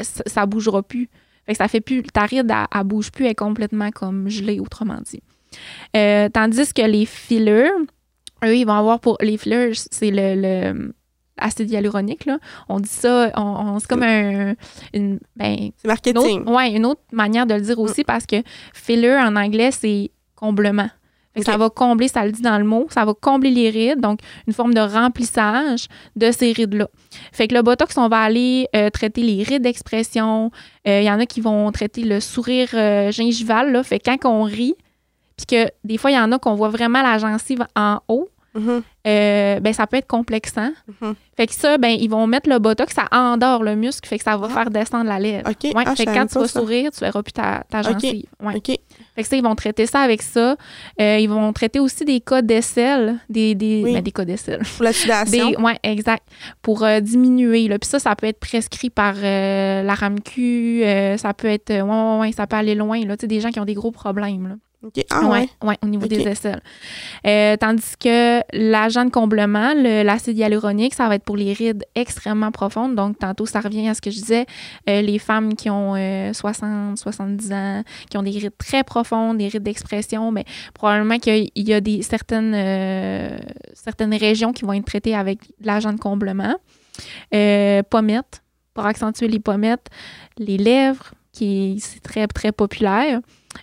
[0.00, 1.08] ça, ça bougera plus.
[1.46, 4.28] Fait que ça fait plus, ta ride, elle, elle bouge plus, elle est complètement comme
[4.28, 5.22] gelée, autrement dit.
[5.96, 7.70] Euh, tandis que les fillers,
[8.44, 10.92] eux, ils vont avoir pour les fillers, c'est le, le
[11.38, 12.38] acide hyaluronique, là.
[12.68, 14.54] On dit ça, on, on- c'est comme un,
[14.92, 16.16] une, ben, C'est une marketing.
[16.40, 18.36] autre, ouais, une autre manière de le dire aussi parce que
[18.74, 20.88] filler en anglais, c'est comblement.
[21.44, 24.20] Ça va combler, ça le dit dans le mot, ça va combler les rides, donc
[24.46, 26.88] une forme de remplissage de ces rides-là.
[27.32, 30.50] Fait que le Botox, on va aller euh, traiter les rides d'expression.
[30.88, 33.72] Euh, Il y en a qui vont traiter le sourire euh, gingival.
[33.72, 33.82] Là.
[33.82, 34.74] Fait que quand on rit,
[35.36, 38.28] puis que des fois, il y en a qu'on voit vraiment la gencive en haut,
[38.54, 38.82] Mhm.
[39.06, 40.70] Euh, ben, ça peut être complexant.
[41.00, 41.14] Mhm.
[41.36, 44.24] Fait que ça, ben, ils vont mettre le botox, ça endort le muscle, fait que
[44.24, 44.54] ça va Ah.
[44.54, 45.46] faire descendre la lèvre.
[45.48, 46.60] Ouais, Ah, fait que quand tu vas ça.
[46.60, 48.24] sourire, tu verras plus ta, ta gencive.
[48.42, 48.54] Ouais.
[49.14, 50.56] Fait que ça, ils vont traiter ça avec ça.
[51.00, 53.92] Euh, ils vont traiter aussi des cas d'aisselle, des, des, Oui.
[53.94, 54.62] ben, des cas d'aisselle.
[54.76, 55.50] Pour la sudation.
[55.62, 56.26] Ouais, exact.
[56.62, 57.68] Pour euh, diminuer.
[57.68, 57.78] Là.
[57.78, 60.82] Puis ça, ça peut être prescrit par la RAMQ,
[61.18, 62.98] ça peut être, ouais, ouais, ouais, ça peut aller loin.
[63.04, 63.16] Là.
[63.16, 64.48] Tu sais, des gens qui ont des gros problèmes.
[64.48, 64.54] Là.
[64.82, 65.04] OK.
[65.10, 65.48] Ah ouais.
[65.64, 66.60] ouais, au niveau des aisselles.
[67.26, 71.84] Euh, tandis que l'agent de comblement, le- l'acide hyaluronique, ça va être pour les rides
[71.94, 72.94] extrêmement profondes.
[72.94, 74.46] Donc, tantôt, ça revient à ce que je disais,
[74.88, 79.38] euh, les femmes qui ont euh, 60, 70 ans, qui ont des rides très profondes,
[79.38, 83.36] des rides d'expression, mais probablement qu'il y a des, certaines, euh,
[83.74, 86.54] certaines régions qui vont être traitées avec l'agent de comblement.
[87.34, 88.42] Euh, pommettes,
[88.74, 89.86] pour accentuer les pommettes,
[90.38, 93.20] les lèvres, qui c'est très, très populaire.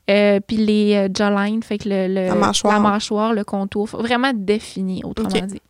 [0.09, 2.79] Euh, puis les euh, jawlines, fait que le, le- La mâchoire.
[2.79, 5.61] mâchoire, le contour, vraiment défini, autrement dit.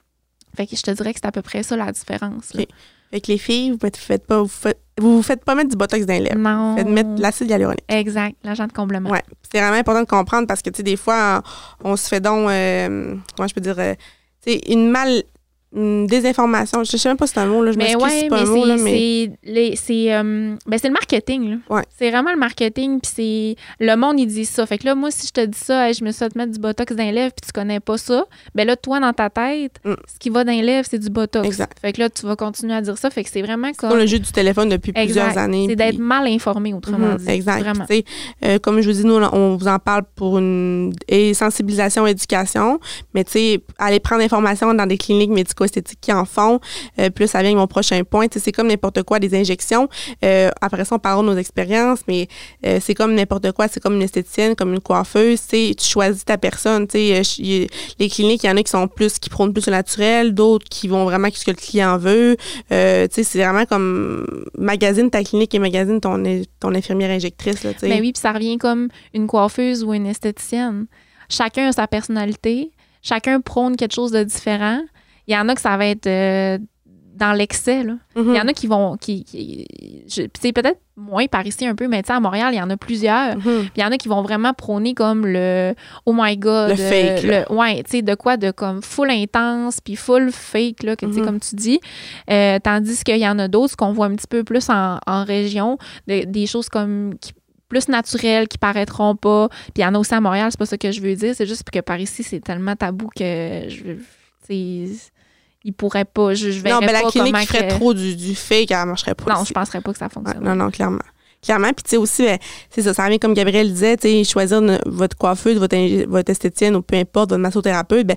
[0.56, 2.54] Fait que je te dirais que c'est à peu près ça la différence.
[2.54, 2.62] là.
[2.62, 2.68] Ok.
[3.12, 5.70] Fait que les filles, vous faites, faites pas, vous faites, vous vous faites pas mettre
[5.70, 6.38] du botox dans les lèvres.
[6.38, 6.72] Non.
[6.72, 7.84] Vous faites mettre de l'acide hyaluronique.
[7.88, 9.10] Exact, l'agent de comblement.
[9.12, 9.22] Ouais.
[9.52, 11.44] C'est vraiment important de comprendre parce que, tu sais, des fois,
[11.84, 13.94] on, on se fait donc, euh, comment je peux dire, euh,
[14.44, 15.22] tu sais, une mal,
[15.76, 16.84] une désinformation.
[16.84, 17.72] Je sais même pas si c'est un mot, là.
[17.72, 19.76] Je Mais m'excuse si ouais, c'est pas mais un mot, là, c'est- mais.
[19.76, 21.60] c'est euh, ben, c'est le marketing.
[21.70, 21.82] Ouais.
[21.98, 23.00] C'est vraiment le marketing.
[23.02, 24.66] Puis c'est le monde, ils disent ça.
[24.66, 26.52] Fait que là, moi, si je te dis ça, hey, je me suis fait mettre
[26.52, 28.26] du botox dans les lèvres, puis tu connais pas ça,
[28.56, 29.94] ben là, toi, dans ta tête, Mm.
[30.12, 31.46] ce qui va dans les lèvres, c'est du botox.
[31.48, 31.78] Exact.
[31.80, 33.10] Fait que là, tu vas continuer à dire ça.
[33.10, 35.66] Fait que c'est vraiment comme le jeu du téléphone depuis plusieurs années.
[35.70, 37.30] C'est puis- d'être mal informé, autrement Mhm, dit.
[37.30, 37.62] Exact.
[37.62, 37.86] Vraiment.
[38.46, 42.80] Euh, comme je vous dis, nous, on vous en parle pour une et sensibilisation, éducation,
[43.14, 45.30] mais tu sais, aller prendre l'information dans des cliniques
[45.64, 46.60] médico-esthétiques qui en font.
[47.00, 48.28] Euh, puis là, ça vient avec mon prochain point.
[48.32, 49.88] C'est comme n'importe quoi, des injections.
[50.24, 52.28] Euh, après ça, on parlera de nos expériences, mais
[52.66, 53.68] euh, c'est comme n'importe quoi.
[53.68, 55.42] C'est comme une esthéticienne, comme une coiffeuse.
[55.48, 56.88] Tu choisis ta personne.
[56.96, 57.24] Euh,
[58.00, 60.68] les cliniques, il y en a qui sont plus, qui prônent plus le naturel, d'autres
[60.70, 62.38] qui vont vraiment ce que le client veut.
[62.70, 66.24] C'est vraiment comme magazine ta clinique et magazine ton,
[66.74, 67.64] infirmière injectrice.
[67.64, 70.88] Ben oui, puis ça revient comme une coiffeuse ou une esthéticienne.
[71.30, 72.72] Chacun a sa personnalité.
[73.02, 74.82] Chacun prône quelque chose de différent.
[75.28, 76.58] Il y en a que ça va être euh,
[77.16, 77.84] dans l'excès.
[77.84, 77.94] là.
[78.16, 78.34] Mhm.
[78.34, 78.98] Il y en a qui vont.
[78.98, 79.68] qui,
[80.08, 83.36] C'est peut-être moins par ici un peu, mais à Montréal, il y en a plusieurs.
[83.38, 83.42] Mhm.
[83.44, 85.74] Puis il y en a qui vont vraiment prôner comme le
[86.06, 86.70] Oh my God.
[86.72, 88.38] Le fake, euh, le- ouais, tu sais, de quoi?
[88.38, 91.24] De comme full intense, puis full fake, là, que, Mhm.
[91.26, 91.80] comme tu dis.
[92.30, 95.24] Euh, tandis qu'il y en a d'autres qu'on voit un petit peu plus en, en
[95.24, 97.14] région, de- des choses comme.
[97.22, 97.34] qui-
[97.70, 99.50] plus naturelles, qui paraîtront pas.
[99.50, 101.34] Puis il y en a aussi à Montréal, c'est pas ça que je veux dire.
[101.34, 103.24] C'est juste que par ici, c'est tellement tabou que
[103.68, 103.96] je.
[104.50, 106.34] Ils pourraient pas.
[106.34, 108.72] Je, je verrais non, mais la pas clinique qui ferait que- trop du, du fake,
[108.72, 109.34] elle marcherait pas.
[109.34, 109.50] Non, ici.
[109.50, 110.44] je penserais pas que ça Ouais, fonctionne.
[110.44, 111.00] non, non, clairement.
[111.42, 111.74] Clairement.
[111.74, 112.38] Puis, tu sais, aussi, ben,
[112.70, 115.76] c'est ça, ça revient comme Gabriel disait, tu sais, choisir une- votre coiffeuse, votre,
[116.08, 118.16] votre esthéticienne ou peu importe, votre massothérapeute, ben,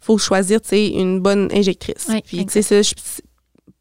[0.00, 2.08] faut choisir, tu sais, une bonne injectrice.
[2.24, 2.80] Puis, tu sais,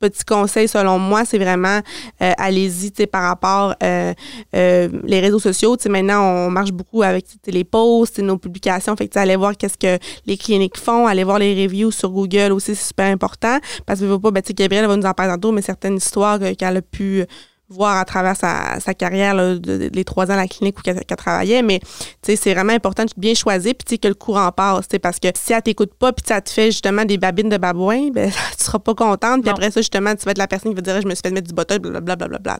[0.01, 1.79] petit conseil selon moi, c'est vraiment
[2.21, 4.13] euh, allez-y, par rapport euh,
[4.55, 5.77] euh, les réseaux sociaux.
[5.77, 8.95] Tu sais, maintenant, on marche beaucoup avec les posts, nos publications.
[8.95, 12.51] Fait que, allez voir qu'est-ce que les cliniques font, allez voir les reviews sur Google
[12.51, 13.59] aussi, c'est super important.
[13.85, 16.53] Parce que, veux pas, ben, Gabrielle va nous en parler tantôt, mais certaines histoires euh,
[16.55, 17.23] qu'elle a pu
[17.71, 20.77] voir à travers sa, sa carrière, là, de, de- les trois ans à la clinique
[20.79, 21.61] où qu'elle qu'elle travaillait.
[21.63, 21.79] Mais
[22.21, 24.87] c'est vraiment important de bien choisir puis que le courant passe.
[25.01, 28.09] Parce que si elle t'écoute pas puis ça te fait justement des babines de babouin,
[28.11, 29.41] ben, tu seras pas contente.
[29.41, 31.21] Puis après ça, justement, tu vas être la personne qui va dire je me suis
[31.21, 32.15] fait mettre du botox, blablabla.
[32.15, 32.59] Bla, bla, bla.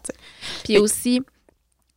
[0.63, 1.21] Puis aussi,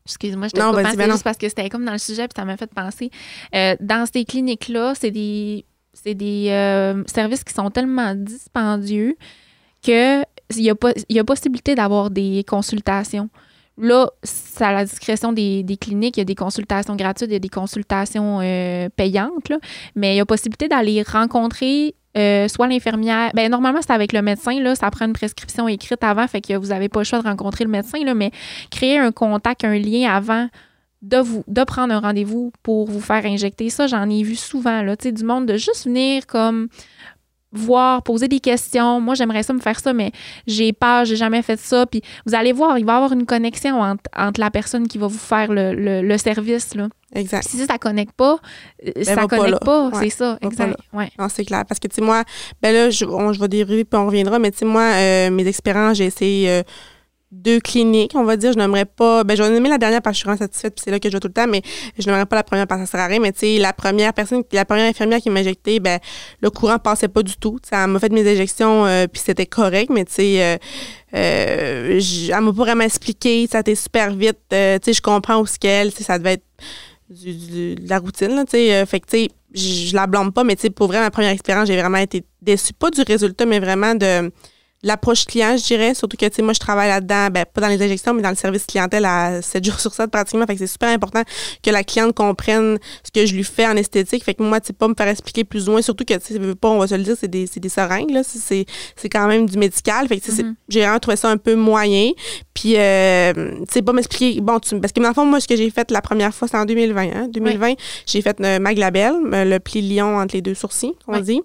[0.07, 2.35] excuse-moi, je te Non, coupe, ben juste parce que c'était comme dans le sujet, puis
[2.37, 3.11] ça m'a fait penser.
[3.55, 5.65] Euh, dans ces cliniques-là, c'est des,
[6.05, 9.17] des euh, services qui sont tellement dispendieux
[9.83, 10.23] que
[10.57, 13.29] il y a, possibilité d'avoir des consultations.
[13.77, 16.17] Là, c'est à la discrétion des, des cliniques.
[16.17, 19.59] Il y a des consultations gratuites, il y a des consultations euh, payantes, là.
[19.97, 23.33] mais il y a possibilité d'aller rencontrer euh, soit l'infirmière.
[23.35, 24.61] Ben, normalement, c'est avec le médecin.
[24.61, 27.27] Là, ça prend une prescription écrite avant, fait que vous n'avez pas le choix de
[27.27, 28.31] rencontrer le médecin, là, mais
[28.71, 30.49] créer un contact, un lien avant
[31.03, 33.69] de, vous, de prendre un rendez-vous pour vous faire injecter.
[33.69, 36.69] Ça, j'en ai vu souvent, là, du monde de juste venir comme
[37.55, 39.01] voir, poser des questions.
[39.01, 40.13] Moi, j'aimerais ça me faire ça, mais
[40.47, 41.87] j'ai peur, j'ai jamais fait ça.
[41.87, 44.99] Puis vous allez voir, il va y avoir une connexion entre, entre la personne qui
[44.99, 46.75] va vous faire le, le, le service.
[46.75, 46.89] Là.
[47.15, 47.47] Exact.
[47.49, 48.39] Si ça connecte pas,
[48.87, 50.77] euh, ça va pas connecte pas, Ouais, c'est ça, pas exact.
[50.93, 51.11] Ouais.
[51.19, 51.65] Non, c'est clair.
[51.69, 52.25] Parce que, tu sais, moi,
[52.61, 55.31] ben là, je, on- je vais dériver puis on reviendra, mais tu sais, moi, euh,
[55.31, 56.63] mes expériences, j'ai essayé euh,
[57.35, 58.53] deux cliniques, on va dire.
[58.53, 59.25] Je n'aimerais pas.
[59.25, 61.15] Ben, j'aurais aimé la dernière parce que je suis satisfaite, puis c'est là que je
[61.15, 61.63] vais tout le temps, mais
[61.99, 63.21] je n'aimerais pas la première parce que ça sert à rien.
[63.21, 65.99] Mais, tu sais, la première personne, la première infirmière qui m'a injecté, ben,
[66.41, 67.59] le courant passait pas du tout.
[67.63, 70.57] Tu sais, elle m'a fait mes injections, euh, puis c'était correct, mais, tu sais, euh,
[71.15, 74.39] euh, elle m'a pas vraiment ça a été super vite.
[74.53, 76.45] Euh, tu sais, je comprends où ce qu'elle, ça devait être
[77.11, 78.75] du- du- de la routine, là, tu sais.
[78.75, 81.11] Euh, fait que, tu sais, je la blâme pas, mais tu sais, pour vrai, ma
[81.11, 82.73] première expérience, j'ai vraiment été déçue.
[82.73, 84.33] Pas du résultat, mais vraiment de
[84.85, 85.95] l'approche client, je dirais.
[85.95, 88.31] Surtout que, tu sais, moi, je travaille là-dedans, ben, pas dans les injections, mais dans
[88.31, 90.47] le service clientèle à 7 jours sur 7 pratiquement.
[90.47, 91.23] Fait que c'est super important
[91.63, 94.23] que la cliente comprenne ce que je lui fais en esthétique.
[94.23, 95.83] Fait que moi, tu sais, pas me faire expliquer plus moins.
[95.83, 98.11] Surtout que, tu sais, pas, on va se le dire, c'est des, c'est des seringues,
[98.11, 98.23] là.
[98.23, 100.07] C'est- C'est c'est quand même du médical.
[100.07, 100.55] Fait que, tu sais, c'est- Mhm.
[100.69, 102.11] j'ai vraiment trouvé ça un peu moyen.
[102.53, 104.41] Puis, euh, tu sais, pas m'expliquer.
[104.41, 106.47] Bon, tu, parce que, dans le fond, moi, ce que j'ai fait la première fois,
[106.47, 107.11] c'était en 2020.
[107.15, 107.29] Hein?
[107.33, 107.75] 2020,
[108.07, 111.41] j'ai fait euh, ma glabelle, euh, le pli lion entre les deux sourcils, on dit,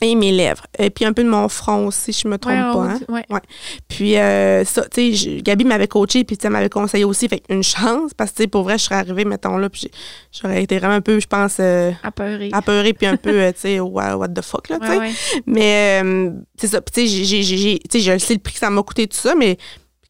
[0.00, 0.66] et mes lèvres.
[0.78, 2.78] Et puis, un peu de mon front aussi, je me trompe Ouais, pas.
[2.80, 2.98] Hein?
[2.98, 3.40] dit- ouais.
[3.88, 7.28] Puis, euh, ça, tu sais, Gabi m'avait coaché, puis tu sais, elle m'avait conseillé aussi.
[7.28, 9.90] Fait une chance, parce que, tu sais, pour vrai, je serais arrivée, mettons, là, puis
[10.32, 12.50] j'aurais été vraiment un peu, je pense, euh, Apeuré.
[12.52, 14.92] apeurée, puis un peu, euh, tu sais, what, what the fuck, là, tu sais.
[14.92, 15.12] Ouais, ouais.
[15.46, 16.30] Mais euh,
[16.60, 16.80] c'est ça.
[16.80, 18.70] Puis, tu sais, j'ai- j'ai- j'ai- j'ai- tu sais, je sais le prix que ça
[18.70, 19.56] m'a coûté, tout ça, mais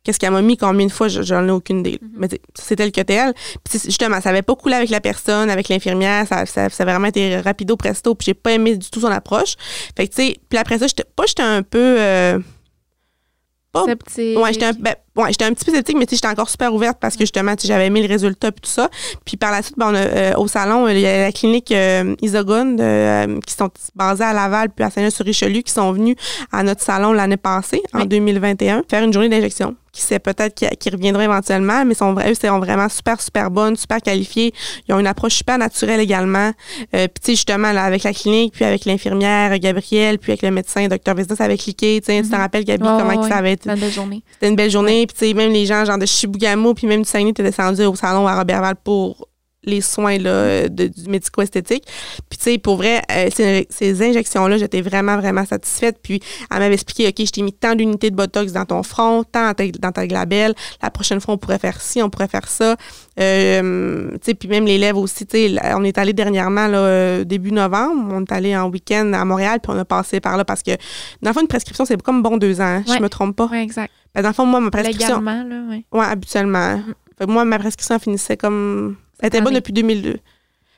[0.08, 1.98] qu'est-ce qu'elle m'a mis, combien de fois, je- j'en ai aucune idée.
[2.00, 2.10] Mhm.
[2.16, 3.34] Mais c'est tel que tel.
[3.62, 6.26] Puis, justement, ça avait pas coulé avec la personne, avec l'infirmière.
[6.26, 8.14] Ça, ça, ça a vraiment été rapido, presto.
[8.14, 9.54] Puis, j'ai pas aimé du tout son approche.
[9.98, 11.78] Fait que, tu sais, puis après ça, j'étais pas, j'étais un peu.
[11.98, 12.38] euh,
[13.70, 14.38] pas- Sceptique.
[14.38, 16.98] Ouais, j'étais un, ben, ouais, j'étais un petit peu sceptique, mais j'étais encore super ouverte
[17.00, 18.88] parce que justement, j'avais aimé le résultat puis tout ça.
[19.24, 21.32] Puis par la suite, ben, on a, euh, au salon, euh, il y a la
[21.32, 26.16] clinique euh, Isogone euh, qui sont basées à Laval puis à Saint-Jean-sur-Richelieu qui sont venus
[26.52, 28.08] à notre salon l'année passée, en Oui.
[28.08, 29.74] 2021, faire une journée d'injection.
[29.90, 33.74] Qui sait peut-être qui, qui reviendra éventuellement, mais sont, eux, c'est vraiment super, super bonnes,
[33.74, 34.52] super qualifiées.
[34.86, 36.52] Ils ont une approche super naturelle également.
[36.94, 40.42] Euh, puis, tu sais, justement, là, avec la clinique, puis avec l'infirmière, Gabrielle, puis avec
[40.42, 41.14] le médecin, Dr.
[41.16, 42.00] Vista, ça avait cliqué.
[42.00, 42.40] Tu sais, tu te Mhm.
[42.40, 43.62] rappelles, Gabi, comment que ça avait été?
[43.64, 44.22] C'était une belle journée.
[44.34, 45.06] c'était une belle journée.
[45.08, 47.82] Puis, tu sais, même les gens, genre de Chibougamau, puis même du Saguenay, étaient descendus
[47.84, 49.26] au salon à Robertval pour
[49.64, 51.84] les soins là, de- du médico-esthétique.
[52.30, 55.98] Puis, tu sais, pour vrai, euh, ces, ces injections-là, j'étais vraiment, vraiment satisfaite.
[56.02, 59.24] Puis, elle m'avait expliqué, OK, je t'ai mis tant d'unités de Botox dans ton front,
[59.24, 60.54] tant dans ta, glabelle.
[60.80, 62.76] La prochaine fois, on pourrait faire ci, on pourrait faire ça.
[63.20, 66.78] Euh, tu sais, puis même les lèvres aussi, tu sais, on est allé dernièrement, là,
[66.78, 70.36] euh, début novembre, on est allé en week-end à Montréal, puis on a passé par
[70.36, 70.70] là parce que,
[71.20, 72.96] dans le fond, une prescription, c'est comme bon deux ans, hein, Ouais.
[72.98, 73.48] je me trompe pas.
[73.50, 73.92] Oui, exact.
[74.14, 75.20] Ben, dans le fond, moi, ma prescription.
[75.20, 75.84] Légalement, là, oui.
[75.92, 76.80] Ouais, habituellement.
[77.18, 78.96] Fait que moi, ma prescription finissait comme.
[79.20, 80.16] Elle était bonne depuis 2002.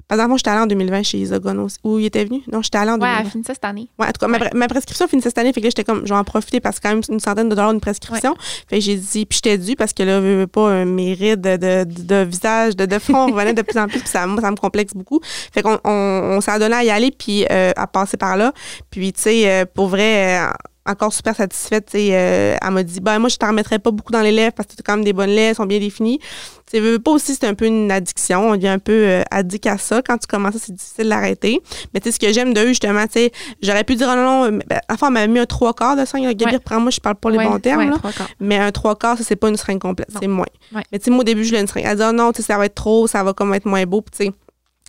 [0.09, 1.77] Par exemple, j'étais allée en 2020 chez Isogone aussi.
[1.85, 2.43] Où il était venu?
[2.51, 3.21] Non, j'étais allée en Ouais, 2020.
[3.21, 3.89] elle finissait cette année.
[3.97, 4.51] Ouais, en tout cas, ma, Ouais.
[4.55, 6.81] ma prescription finissait cette année, fait que là, j'étais comme, je vais en profiter parce
[6.81, 8.35] que quand même une centaine de dollars une prescription.
[8.69, 11.41] Fait que j'ai dit, puis j'étais dû parce que là, veux, veux pas, un mérite
[11.41, 14.51] de, de, visage, de, de front revenait de plus en plus, puis ça, moi, ça
[14.51, 15.21] me complexe beaucoup.
[15.23, 15.91] Fait qu'on on,
[16.39, 18.53] on s'est donné à y aller, puis euh, à passer par là.
[18.91, 20.51] Puis, tu sais, euh, pour vrai, euh,
[20.91, 23.91] encore super satisfaite, tu sais, euh, elle m'a dit, ben moi, je t'en remettrais pas
[23.91, 25.79] beaucoup dans les lèvres parce que t'as quand même des bonnes lèvres, elles sont bien
[25.79, 26.19] définies.
[26.19, 28.49] Tu sais, veux, pas aussi, c'est un peu une addiction.
[28.51, 30.03] On devient un peu euh, addict à ça.
[30.03, 31.61] Quand tu commences, c'est difficile de l'arrêter.
[31.93, 34.51] Mais tu sais, ce que j'aime d'eux, justement, tu sais, j'aurais pu dire, oh non,
[34.53, 36.27] non, ben, enfin, on m'avait mis un trois quarts de seringue.
[36.37, 36.57] Gabi, Ouais.
[36.59, 37.97] reprends-moi, je parle pas les Ouais, bons termes, ouais, là.
[38.39, 40.47] Mais un trois quarts, ça, c'est pas une seringue complète, c'est moins.
[40.73, 41.85] Mais tu sais, moi, au début, je voulais une seringue.
[41.87, 43.85] Elle dit, oh non, tu sais, ça va être trop, ça va comme être moins
[43.85, 44.01] beau.
[44.03, 44.33] Puis, tu sais,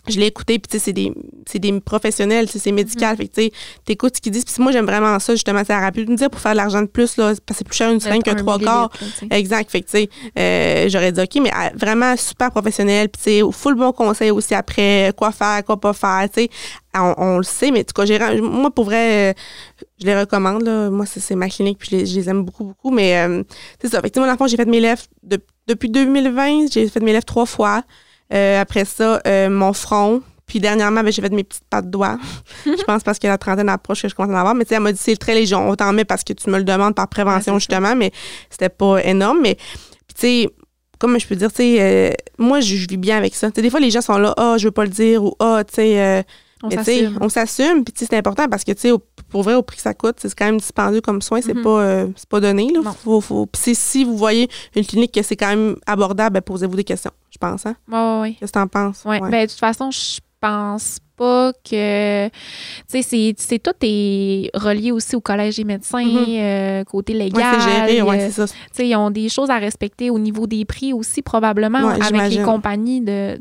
[0.08, 1.12] je l'ai écouté, puis tu sais, c'est des,
[1.46, 3.16] c'est des professionnels, c'est médical.
[3.16, 3.52] Fait que, tu sais,
[3.84, 4.44] t'écoutes ce qu'ils disent.
[4.44, 5.64] Puis moi, j'aime vraiment ça, justement.
[5.64, 7.64] Ça aurait pu me dire pour faire de l'argent de plus, là, parce que c'est
[7.64, 8.90] plus cher une seringue Un qu'un trois quarts.
[9.30, 9.70] Exact.
[9.70, 13.08] Fait que, tu sais, euh, j'aurais dit OK, mais euh, vraiment super professionnel.
[13.10, 16.28] Puis, tu sais, full bon conseil aussi après, quoi faire, quoi pas faire.
[16.34, 16.48] Tu sais,
[16.94, 19.34] on, on le sait, mais en tout cas, moi, pour vrai, euh,
[20.00, 20.62] je les recommande.
[20.62, 20.90] Là.
[20.90, 22.90] Moi, c'est c'est ma clinique, puis je les, je les aime beaucoup, beaucoup.
[22.90, 23.42] Mais euh,
[23.80, 24.00] c'est ça.
[24.00, 26.72] Fait que, moi, dans le fond, j'ai fait mes lèvres de- depuis 2020.
[26.72, 27.82] J'ai fait mes lèvres trois fois.
[28.32, 30.22] Euh, après ça, euh, mon front.
[30.46, 32.18] Puis dernièrement, ben, j'ai fait mes petites pattes de doigts.
[32.66, 34.54] je pense parce que la trentaine approche que je commence à en avoir.
[34.54, 35.54] Mais tu sais, elle m'a dit c'est très léger.
[35.54, 37.76] On t'en met parce que tu me le demandes par prévention, Ouais, c'est ça.
[37.78, 37.96] justement.
[37.96, 38.10] Mais
[38.50, 39.38] c'était pas énorme.
[39.42, 39.62] Mais tu
[40.16, 40.48] sais,
[40.98, 43.50] comme je peux dire, tu sais, euh, moi, je, je vis bien avec ça.
[43.50, 45.34] Tu sais, des fois, les gens sont là, ah, je veux pas le dire, ou
[45.40, 46.22] ah, tu sais, euh,
[46.62, 47.18] On mais tu sais, s'assume.
[47.20, 47.84] on s'assume.
[47.84, 49.82] Puis tu sais, c'est important parce que, tu sais, au- pour vrai, au prix que
[49.82, 51.62] ça coûte, c'est quand même dispendieux comme soin, c'est Mhm.
[51.62, 52.70] pas, euh, c'est pas donné.
[52.72, 52.92] Là.
[53.02, 56.84] Faut, faut, si vous voyez une clinique que c'est quand même abordable, ben, posez-vous des
[56.84, 57.66] questions, je pense.
[57.66, 57.74] Hein?
[57.90, 58.36] Ouais, ouais, ouais.
[58.38, 59.02] Qu'est-ce que t'en penses?
[59.04, 59.18] Ouais.
[59.20, 62.26] Ben, de toute façon, je pense pas que.
[62.28, 62.32] Tu
[63.02, 66.24] sais, c'est- tout est relié aussi au collège des médecins, Mhm.
[66.28, 67.44] euh, côté Ouais, légal.
[67.60, 68.46] c'est géré, ouais, euh, c'est ça.
[68.46, 72.02] tu sais, ils ont des choses à respecter au niveau des prix aussi, probablement, Ouais,
[72.02, 73.38] avec les compagnies de.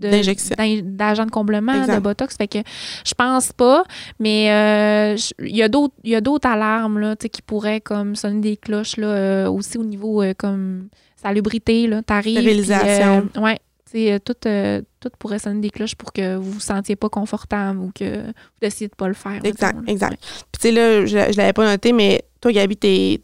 [0.00, 1.96] D'agents de comblement, Exact.
[1.96, 2.36] de Botox.
[2.36, 2.58] Fait que
[3.04, 3.84] je pense pas,
[4.18, 8.16] mais euh, il y a d'autres il y a d'autres alarmes là, qui pourraient comme
[8.16, 11.86] sonner des cloches là, euh, aussi au niveau euh, comme salubrité.
[11.86, 13.58] Là, t'arrives, ouais,
[13.94, 17.78] euh, tout, euh, tout pourrait sonner des cloches pour que vous vous sentiez pas confortable
[17.80, 19.40] ou que vous décidiez de pas le faire.
[19.44, 19.82] Exact, là.
[19.92, 20.18] exact.
[20.52, 23.22] Puis tu sais, là, je, je l'avais pas noté, mais toi, Gabi, tes,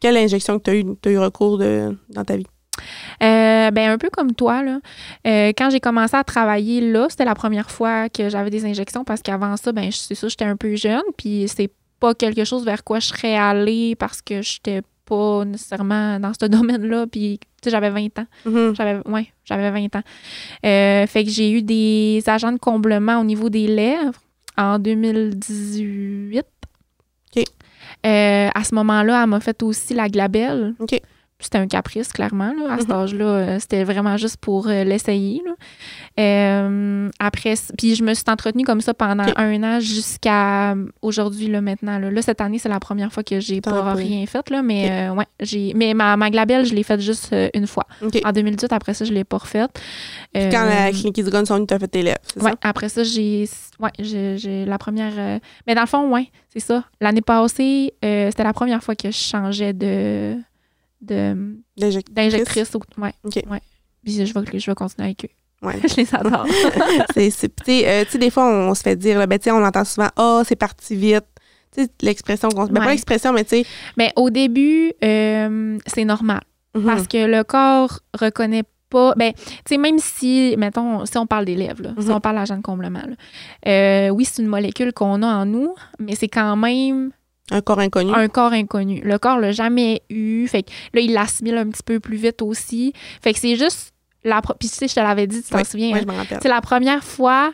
[0.00, 2.46] quelle injection que tu as eu, t'as eu recours de, dans ta vie?
[3.22, 4.80] Euh, ben un peu comme toi là.
[5.26, 9.04] Euh, quand j'ai commencé à travailler là, c'était la première fois que j'avais des injections
[9.04, 11.70] parce qu'avant ça, ben c'est ça, j'étais un peu jeune, puis c'est
[12.00, 16.46] pas quelque chose vers quoi je serais allée parce que j'étais pas nécessairement dans ce
[16.48, 18.26] domaine-là, puis tu sais j'avais 20 ans.
[18.44, 18.74] Mhm.
[18.74, 20.02] J'avais ouais, j'avais 20 ans.
[20.64, 24.20] Euh, fait que j'ai eu des agents de comblement au niveau des lèvres
[24.56, 26.44] en 2018.
[27.36, 27.44] OK.
[28.04, 30.74] Euh, à ce moment-là, elle m'a fait aussi la glabelle.
[31.42, 32.52] C'était un caprice, clairement.
[32.54, 32.74] Là.
[32.74, 32.94] À cet Mhm.
[32.94, 35.42] âge-là, euh, c'était vraiment juste pour euh, l'essayer.
[36.20, 41.60] Euh, après, puis je me suis entretenue comme ça pendant un an jusqu'à aujourd'hui, là,
[41.60, 41.98] maintenant.
[41.98, 42.10] Là.
[42.10, 45.14] Là, cette année, c'est la première fois que j'ai pas rien fait, là, mais euh,
[45.14, 45.72] ouais, j'ai.
[45.74, 47.84] Mais ma, ma glabelle, je l'ai faite juste euh, une fois.
[48.24, 49.70] En 2018, après ça, je l'ai pas refaite.
[50.32, 52.52] Puis quand la Euh, clinique Isgone sont venus, tu as fait tes lèvres, c'est Ouais,
[52.62, 53.48] après ça, j'ai.
[53.80, 55.12] Ouais, j'ai la première.
[55.16, 56.84] euh, Mais dans le fond, ouais, c'est ça.
[57.00, 60.36] L'année passée, euh, c'était la première fois que je changeais de.
[61.02, 61.14] De
[61.78, 61.84] ça?
[61.86, 62.74] L'inject- d'injectrice.
[62.74, 63.12] ou- Ouais.
[63.24, 63.34] OK.
[63.50, 63.60] ouais.
[64.04, 65.66] Puis je vais, je vais continuer avec eux.
[65.66, 65.74] Ouais.
[65.88, 66.46] je les adore.
[67.14, 67.28] c'est,
[67.86, 70.42] euh, tu sais, des fois, on, se fait dire, là, ben, on entend souvent, ah,
[70.46, 71.24] c'est parti vite.
[71.74, 72.64] Tu sais, l'expression qu'on.
[72.66, 72.86] Ben, Ouais.
[72.86, 73.66] pas l'expression, mais tu sais.
[73.96, 76.40] Mais au début, euh, c'est normal.
[76.74, 76.84] mhm.
[76.84, 79.14] Parce que le corps reconnaît pas.
[79.16, 82.14] Ben, tu sais, même si, mettons, si on parle des lèvres, là, si Mhm.
[82.14, 83.14] on parle d'agent de comblement, là,
[83.70, 87.10] euh, oui, c'est une molécule qu'on a en nous, mais c'est quand même
[87.52, 88.12] Un corps inconnu.
[88.14, 89.00] un corps inconnu.
[89.04, 90.46] Le corps l'a jamais eu.
[90.48, 92.92] Fait que là, il l'assimile un petit peu plus vite aussi.
[93.22, 93.92] Fait que c'est juste
[94.24, 94.40] la.
[94.58, 95.94] Puis tu sais, je te l'avais dit, tu t'en souviens.
[95.96, 96.00] hein?
[96.02, 96.38] je me rappelle.
[96.42, 97.52] C'est la première fois.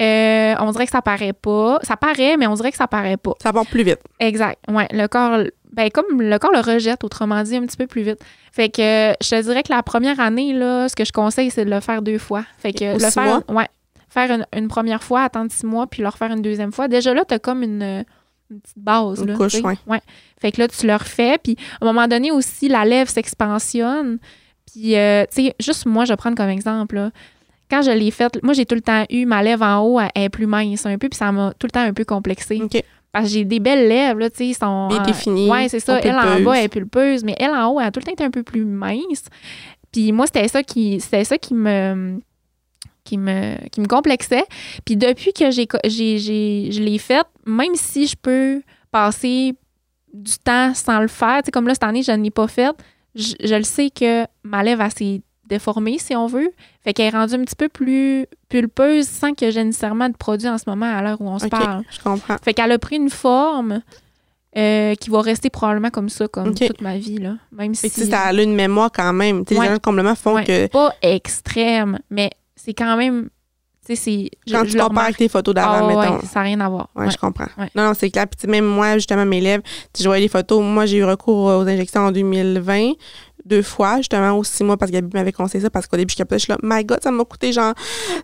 [0.00, 1.78] euh, on dirait que ça paraît pas.
[1.82, 3.32] Ça paraît, mais on dirait que ça paraît pas.
[3.42, 4.00] Ça part plus vite.
[4.20, 4.58] Exact.
[4.68, 5.38] Ouais, le corps,
[5.72, 8.18] ben comme le corps le rejette, autrement dit, un petit peu plus vite.
[8.52, 11.64] Fait que je te dirais que la première année, là, ce que je conseille, c'est
[11.64, 12.44] de le faire deux fois.
[12.58, 13.68] Fait que le six faire, ouais,
[14.08, 16.88] faire une, une première fois, attendre six mois, puis le refaire une deuxième fois.
[16.88, 18.04] Déjà là, t'as comme une,
[18.52, 19.20] une petite base.
[19.20, 20.00] Une là, couche, ouais.
[20.40, 24.18] Fait que là, tu le refais, puis à un moment donné aussi, la lèvre s'expansionne.
[24.70, 27.10] Puis, euh, tu sais, juste moi, je vais prendre comme exemple, là.
[27.70, 30.24] Quand je l'ai faite, moi, j'ai tout le temps eu ma lèvre en haut, elle
[30.24, 32.60] est plus mince un peu, puis ça m'a tout le temps un peu complexée.
[32.62, 32.82] OK.
[33.12, 34.88] Parce que j'ai des belles lèvres, là, tu sais, ils sont...
[34.88, 35.98] Bien euh, définies, Ouais, c'est ça.
[36.00, 38.12] Elle en bas, elle est pulpeuse, mais elle en haut, elle a tout le temps
[38.12, 39.24] été un peu plus mince.
[39.92, 42.20] Puis moi, c'était ça qui c'était ça qui me
[43.04, 44.44] qui me qui me complexait.
[44.84, 49.54] Puis depuis que j'ai j'ai j'ai je l'ai faite, même si je peux passer
[50.12, 52.48] du temps sans le faire, tu sais comme là cette année, je ne l'ai pas
[52.48, 52.74] faite,
[53.14, 56.50] je, je le sais que ma lèvre s'est déformée si on veut.
[56.82, 60.48] Fait qu'elle est rendue un petit peu plus pulpeuse sans que j'ai nécessairement de produit
[60.48, 61.82] en ce moment à l'heure où on se OK, parle.
[61.90, 62.36] je comprends.
[62.42, 63.82] Fait qu'elle a pris une forme
[64.56, 67.36] euh, qui va rester probablement comme ça, comme toute ma vie, là.
[67.52, 68.06] Même Fait si.
[68.06, 69.38] ça a une mémoire quand même.
[69.38, 69.44] Ouais.
[69.50, 73.28] Les gens de comblement font Ouais, que Pas extrême, mais c'est quand même.
[73.84, 74.30] Tu sais, c'est.
[74.52, 75.06] quand je tu compares remarque.
[75.06, 76.20] avec tes photos d'avant, Ah, ouais, mettons.
[76.26, 76.88] ça n'a rien à voir.
[76.94, 77.10] Ouais, Ouais.
[77.10, 77.46] je comprends.
[77.58, 77.68] Ouais.
[77.74, 78.26] Non, non, c'est clair.
[78.28, 79.64] Puis même moi, justement, mes lèvres,
[79.98, 80.62] je voyais les photos.
[80.62, 82.92] Moi, j'ai eu recours aux injections en 2020,
[83.44, 86.12] deux fois, justement, aux six mois, parce que Gabi m'avait conseillé ça, parce qu'au début,
[86.12, 87.74] je capotais, je suis là, my God, ça m'a coûté genre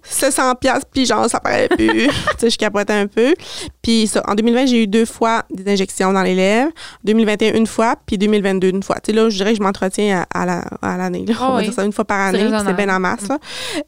[0.03, 2.07] 700 pièces puis genre, ça paraît plus.
[2.09, 3.35] tu sais, je capotais un peu.
[3.83, 6.71] Puis ça, en 2020, j'ai eu deux fois des injections dans les lèvres.
[7.05, 8.97] 2021, une fois, puis 2022, une fois.
[9.03, 11.25] Tu sais, là, je dirais que je m'entretiens à, à la- à l'année.
[11.27, 11.35] là.
[11.39, 11.65] Ah On va oui.
[11.65, 13.39] dire ça une fois par année, c'est bien en masse, là.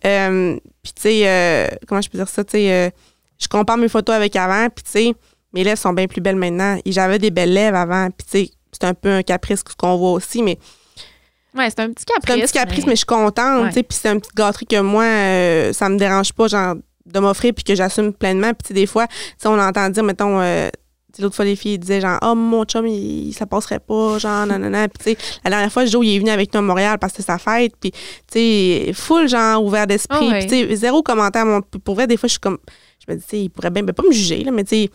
[0.05, 2.91] Euh, puis tu sais, euh, comment je peux dire ça, tu sais, euh,
[3.41, 5.15] je compare mes photos avec avant, puis tu sais,
[5.53, 6.79] mes lèvres sont bien plus belles maintenant.
[6.85, 9.75] Et j'avais des belles lèvres avant, puis tu sais, c'est un peu un caprice ce
[9.77, 10.59] qu'on voit aussi, mais
[11.57, 12.35] Ouais, c'est un petit caprice.
[12.35, 13.83] c'est un petit caprice, mais, je suis contente, Ouais.
[13.83, 17.53] puis c'est un petit gâterie que moi, euh, ça me dérange pas, genre, de m'offrir,
[17.55, 18.53] puis que j'assume pleinement.
[18.55, 19.07] Puis des fois,
[19.45, 20.69] on entend dire, mettons, euh,
[21.19, 24.89] l'autre fois, les filles disaient genre, oh, mon chum, il, ça passerait pas, genre, nanana.
[24.89, 27.13] Puis, tu sais, la dernière fois, Joe, il est venu avec nous à Montréal parce
[27.13, 27.73] que c'est sa fête.
[27.81, 27.99] Puis, tu
[28.33, 30.29] sais, full, genre, ouvert d'esprit.
[30.29, 30.39] Ouais.
[30.41, 31.45] Puis, tu sais, zéro commentaire.
[31.45, 32.59] Mon, pour vrai, des fois, je suis comme,
[33.07, 34.85] je me dis, tu sais, il pourrait bien, ben, pas me juger, là, mais tu
[34.85, 34.91] sais,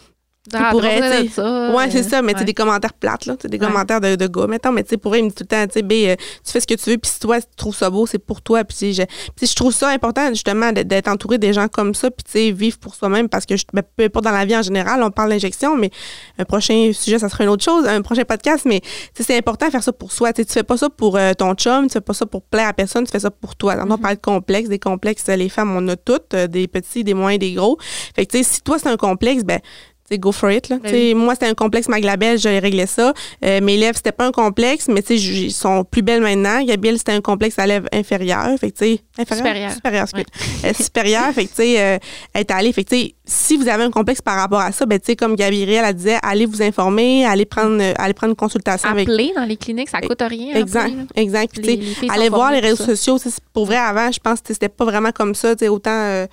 [0.54, 2.46] Ah, pourrait, t'as pas tu ça, Ouais, c'est euh, ça, mais tu sais, ouais.
[2.46, 3.36] des commentaires plates, là.
[3.36, 3.66] tu des Ouais.
[3.66, 4.46] commentaires de, de gars.
[4.48, 5.92] Mettons, mais tu sais, pour eux, il me dit tout le temps, tu sais, B,
[5.94, 8.20] euh, tu fais ce que tu veux, puis si toi, tu trouves ça beau, c'est
[8.20, 8.64] pour toi.
[8.64, 9.02] Puis, tu je,
[9.36, 12.52] puis je trouve ça important, justement, d'être- entouré des gens comme ça, puis, tu sais,
[12.52, 15.10] vivre pour soi-même, parce que, je, ben, peu importe dans la vie en général, on
[15.12, 15.90] parle d'injection, mais
[16.38, 18.82] un prochain sujet, ça sera une autre chose, un prochain podcast, mais,
[19.16, 20.32] tu c'est important de faire ça pour soi.
[20.32, 22.68] Tu tu fais pas ça pour euh, ton chum, tu fais pas ça pour plaire
[22.68, 23.76] à personne, tu fais ça pour toi.
[23.76, 23.92] Mm-hmm.
[23.94, 27.14] On parle de complexes, des complexes, les femmes, on a toutes, euh, des petits, des
[27.16, 27.78] moyens, des gros.
[28.16, 29.60] Fait que, tu sais, si toi, c'est un complexe, ben,
[30.08, 30.70] tu sais, go for it.
[30.70, 30.78] Là.
[30.84, 33.12] Ben Moi, c'était un complexe Maglabelle, j'ai réglé ça.
[33.44, 36.22] Euh, mes lèvres, c'était pas un complexe, mais tu sais, j- ils sont plus belles
[36.22, 36.63] maintenant.
[36.63, 38.56] Gabrielle, c'était un complexe à lèvres inférieures.
[38.60, 39.72] Fait que, tu sais, inférieur.
[39.72, 39.72] Supérieur.
[39.74, 40.26] Supérieur, excuse.
[40.63, 41.34] Euh, supérieur.
[41.34, 41.98] Fait que, euh,
[42.34, 42.72] elle est allée.
[42.72, 45.36] Fait que, si vous avez un complexe par rapport à ça, ben, tu sais, comme
[45.36, 49.10] Gabrielle, elle disait, allez vous informer, allez prendre, euh, allez prendre une consultation avec.
[49.10, 50.54] Appeler dans les cliniques, ça coûte rien.
[50.56, 51.58] Exact, exact.
[51.58, 52.96] Les- les Allez voir les réseaux ça.
[52.96, 53.18] sociaux.
[53.54, 56.26] Pour vrai, avant, je pense que c'était pas vraiment comme ça, autant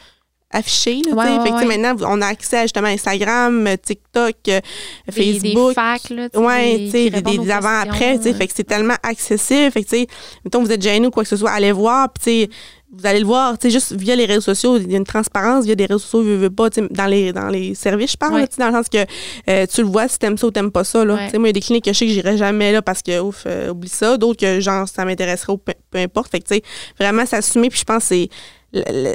[0.54, 1.00] euh, affiché.
[1.08, 1.30] Là, Ouais, sais.
[1.38, 1.78] ouais, fait que, tu sais, ouais.
[1.78, 4.60] maintenant, on a accès à justement Instagram, euh, TikTok, euh,
[5.10, 5.68] Facebook.
[5.68, 6.28] Des facs, là.
[6.34, 9.96] Ouais, des- des, avant-après, fait que c'est tellement accessible, fait que,
[10.44, 12.48] mettons, vous êtes gêné ou quoi que ce soit, allez voir, puis,
[12.94, 15.04] vous allez le voir, tu sais, juste via les réseaux sociaux, il y a une
[15.04, 18.34] transparence via des réseaux sociaux, veux, veux pas, dans les, dans les services, je parle,
[18.34, 18.46] Ouais.
[18.58, 18.98] dans le sens que
[19.48, 21.14] euh, tu le vois si t'aimes ça ou t'aimes pas ça, là.
[21.14, 21.38] Ouais.
[21.38, 23.18] Moi, il y a des cliniques que je sais que j'irai jamais, là, parce que,
[23.20, 26.48] ouf, euh, oublie ça, d'autres que, genre, ça m'intéresserait ou peu, peu importe, fait que,
[26.48, 26.62] tu sais,
[27.00, 28.28] vraiment s'assumer, puis je pense que c'est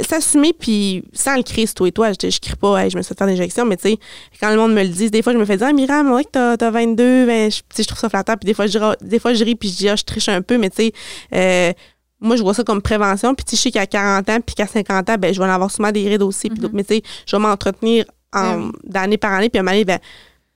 [0.08, 3.02] s'assumer puis sans le crier toi et toi je, je crie pas hey, je me
[3.02, 3.98] suis fait faire des injections mais tu sais
[4.40, 6.24] quand le monde me le dit des fois je me fais dire ah Myriam ouais
[6.26, 9.20] que t'as, t'as 22 ben, je, je trouve ça flatteur puis des fois je des
[9.20, 10.92] fois je ris puis je dis ah je triche un peu mais tu sais
[11.34, 11.74] euh,
[12.20, 13.36] moi, je vois ça comme prévention.
[13.36, 15.46] Puis, tu sais, je sais qu'à 40 ans, puis qu'à 50 ans, ben, je vais
[15.46, 16.50] en avoir souvent des rides aussi.
[16.50, 16.62] puis Mhm.
[16.64, 16.74] d'autres.
[16.76, 18.72] Mais, tu sais, je vais m'entretenir en- oui.
[18.86, 19.50] d'année par année.
[19.52, 20.00] Puis, à un moment donné, ben,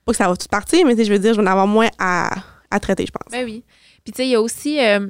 [0.04, 1.48] pas que ça va tout partir, mais, tu sais, je veux dire, je vais en
[1.48, 2.30] avoir moins à,
[2.68, 3.30] à traiter, je pense.
[3.30, 3.62] Ben oui.
[4.02, 5.06] Puis, tu sais, il y a aussi, euh,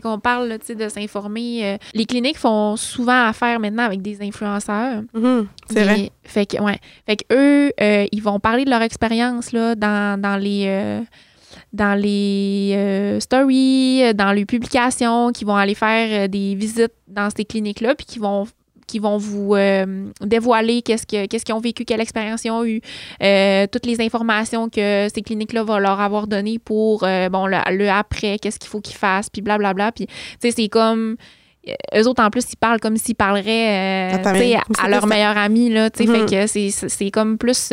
[0.00, 5.02] quand on parle de s'informer, euh, les cliniques font souvent affaire maintenant avec des influenceurs.
[5.14, 6.10] Mhm, c'est vrai.
[6.24, 6.78] Fait que, ouais.
[7.06, 10.64] Fait que eux, euh, ils vont parler de leur expérience là, dans, dans les.
[10.66, 11.00] euh,
[11.72, 17.28] dans les euh, stories, dans les publications, qui vont aller faire euh, des visites dans
[17.34, 18.46] ces cliniques-là, puis qui vont
[18.86, 22.64] qui vont vous euh, dévoiler qu'est-ce que qu'est-ce qu'ils ont vécu, quelle expérience ils ont
[22.64, 22.80] eu,
[23.22, 27.58] euh, toutes les informations que ces cliniques-là vont leur avoir données pour euh, bon le,
[27.70, 29.92] le après, qu'est-ce qu'il faut qu'ils fassent, puis blablabla.
[29.92, 31.16] Puis tu sais, c'est comme
[31.68, 34.10] euh, eux autres en plus ils parlent comme s'ils parleraient
[34.78, 37.72] À leur meilleur ami là, tu sais, fait que c'est comme plus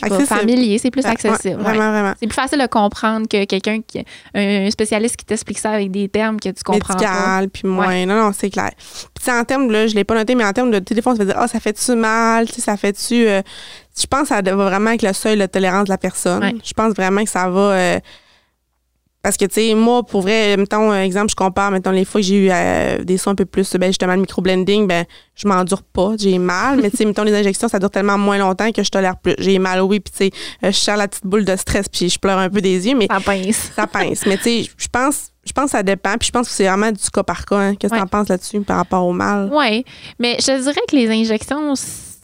[0.00, 1.56] pas, familier, c'est plus accessible.
[1.56, 1.62] ouais, ouais.
[1.62, 2.12] vraiment, vraiment.
[2.18, 6.08] C'est plus facile de comprendre que quelqu'un qui un spécialiste qui t'explique ça avec des
[6.08, 7.00] termes que tu comprends pas.
[7.00, 8.06] médical, puis moins.
[8.06, 8.70] Non, non, c'est clair.
[8.76, 11.16] Puis tu sais, en termes, là, je l'ai pas noté, mais en termes de téléphone,
[11.16, 13.26] ça veut dire, ah, ça fait-tu mal, tu sais, ça fait-tu.
[13.26, 13.42] euh,
[13.98, 16.60] je pense que ça va vraiment avec le seuil de tolérance de la personne.
[16.64, 17.60] Je pense vraiment que ça va.
[17.60, 18.00] euh,
[19.22, 22.20] parce que, tu sais, moi, pour vrai, mettons, un exemple, je compare, mettons, les fois
[22.20, 25.04] que j'ai eu euh, des sons un peu plus, ben, justement, le microblending, ben,
[25.36, 28.38] je m'endure pas, j'ai mal, mais, tu sais, mettons, les injections, ça dure tellement moins
[28.38, 29.34] longtemps que je tolère plus.
[29.38, 30.30] J'ai mal, oui, puis, tu sais,
[30.64, 32.96] euh, je sers la petite boule de stress, puis je pleure un peu des yeux,
[32.96, 33.70] mais Ça pince.
[33.76, 34.26] ça pince.
[34.26, 36.16] Mais tu sais, je pense, je pense que ça dépend.
[36.18, 37.56] Puis je pense que c'est vraiment du cas par cas.
[37.56, 37.74] hein.
[37.74, 38.00] Qu'est-ce que Ouais.
[38.00, 39.50] tu en penses là-dessus par rapport au mal?
[39.52, 39.84] Oui,
[40.18, 41.74] mais je dirais que les injections,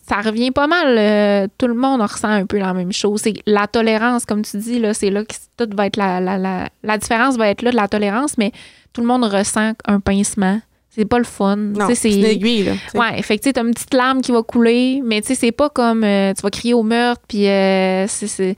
[0.09, 0.97] ça revient pas mal.
[0.99, 3.21] euh, tout le monde ressent un peu la même chose.
[3.23, 6.39] C'est la tolérance, comme tu dis, là, c'est là que tout va être la, la,
[6.39, 8.53] la, la différence va être là de la tolérance, mais
[8.93, 10.61] tout le monde ressent un pincement.
[10.91, 11.55] C'est pas le fun.
[11.57, 12.73] Non, c'est une aiguille, là.
[12.95, 15.53] Ouais, fait que tu t'as une petite larme qui va couler, mais tu sais, c'est
[15.53, 18.57] pas comme euh, tu vas crier au meurtre, puis euh, c'est-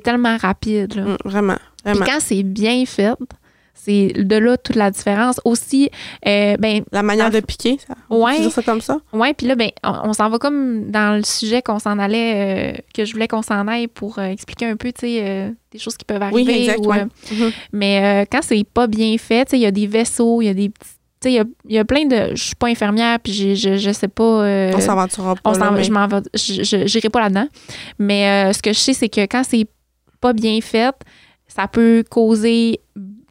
[0.00, 0.94] tellement rapide.
[0.96, 1.02] Là.
[1.02, 2.04] Mm, vraiment, Puis vraiment.
[2.06, 3.14] quand c'est bien fait,
[3.80, 5.40] c'est de là toute la différence.
[5.44, 5.90] Aussi,
[6.26, 7.94] euh, ben, La manière de piquer, ça?
[8.10, 8.40] Ouais.
[8.40, 8.98] dire ça comme ça?
[9.12, 12.74] Ouais, puis là, ben, on, on s'en va comme dans le sujet qu'on s'en allait,
[12.74, 15.78] euh, que je voulais qu'on s'en aille pour euh, expliquer un peu, tu sais, des
[15.78, 16.42] choses qui peuvent arriver.
[16.44, 17.04] Oui, exact, ou, ouais.
[17.32, 17.50] Mhm.
[17.72, 20.48] mais quand c'est pas bien fait, tu sais, il y a des vaisseaux, il y
[20.50, 20.90] a des petits.
[21.20, 22.36] Tu sais, il y a, y a plein de.
[22.36, 24.44] Je suis pas infirmière, puis j'ai- je, je sais pas.
[24.44, 25.50] euh, On s'aventurera pas.
[25.50, 27.48] on s'en- je m'en vais, je- je- j'irai pas là-dedans.
[27.98, 29.66] Mais euh, ce que je sais, c'est que quand c'est
[30.20, 30.94] pas bien fait,
[31.48, 32.78] ça peut causer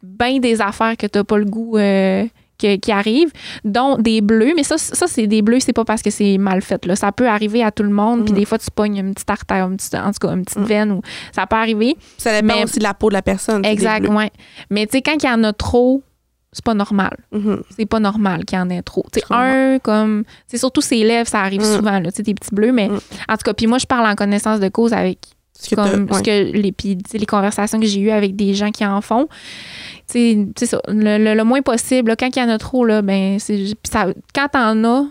[0.02, 2.24] bien des affaires que t'as pas le goût euh,
[2.60, 3.30] que- qui arrivent,
[3.64, 4.52] dont des bleus.
[4.56, 6.84] Mais ça, ça c'est des bleus, c'est pas parce que c'est mal fait.
[6.86, 6.96] Là.
[6.96, 8.24] Ça peut arriver à tout le monde.
[8.24, 8.38] Puis Mhm.
[8.40, 10.64] des fois, tu pognes une petite artère, une petite- en tout cas, une petite Mhm.
[10.66, 10.92] veine.
[10.92, 11.96] Ou, ça peut arriver.
[12.16, 13.64] Ça dépend mais- aussi de la peau de la personne.
[13.64, 14.30] Exact, ouais.
[14.70, 16.02] Mais tu sais, quand il y en a trop,
[16.50, 17.16] c'est pas normal.
[17.30, 17.62] Mhm.
[17.76, 19.04] C'est pas normal qu'il y en ait trop.
[19.30, 20.24] Un, comme.
[20.48, 21.76] C'est surtout ses lèvres, ça arrive Mm.
[21.76, 22.10] souvent, là.
[22.10, 22.72] Tu sais, des petits bleus.
[22.72, 22.98] Mais Mm.
[23.28, 25.18] en tout cas, puis moi, je parle en connaissance de cause avec
[25.60, 26.22] Ce que comme ce ouais.
[26.22, 29.26] que les, puis, les conversations que j'ai eues avec des gens qui en font.
[30.08, 30.80] Tu sais, c'est ça.
[30.88, 34.06] Le, le- le moins possible, là, quand il y en a trop, là, ben, ça,
[34.34, 35.06] quand t'en as,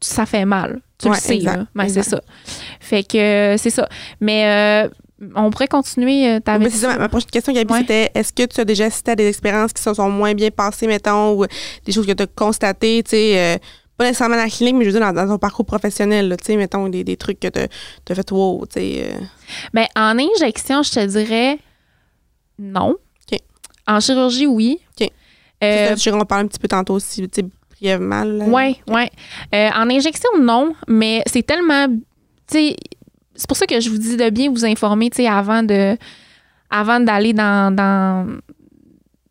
[0.00, 0.80] ça fait mal.
[0.98, 1.66] Tu Ouais, le sais, exact, là.
[1.74, 2.20] Ben, c'est ça.
[2.80, 3.88] Fait que c'est ça.
[4.20, 6.28] Mais euh, on pourrait continuer.
[6.28, 7.80] euh, ça, ma, ma prochaine question, Gabi, Ouais.
[7.80, 10.50] c'était est-ce que tu as déjà assisté à des expériences qui se sont moins bien
[10.50, 11.46] passées, mettons, ou
[11.84, 13.58] des choses que tu as constatées, tu sais, euh,
[13.96, 16.46] pas nécessairement dans la clinique, mais je veux dire dans, dans ton parcours professionnel, tu
[16.46, 19.04] sais, mettons des, des trucs que tu as fait, wow, tu sais.
[19.14, 19.20] euh,
[19.72, 21.58] Ben, en injection, je te dirais
[22.58, 22.90] non.
[23.32, 23.38] OK.
[23.86, 24.78] En chirurgie, oui.
[25.00, 25.10] OK.
[25.62, 28.24] Euh, qu'on parle un petit peu tantôt aussi, tu sais, brièvement.
[28.46, 29.08] Oui, oui.
[29.52, 31.86] en injection, non, mais c'est tellement.
[31.88, 31.94] Tu
[32.48, 32.76] sais,
[33.34, 35.96] c'est pour ça que je vous dis de bien vous informer, tu sais, avant de
[36.70, 38.38] avant d'aller dans, dans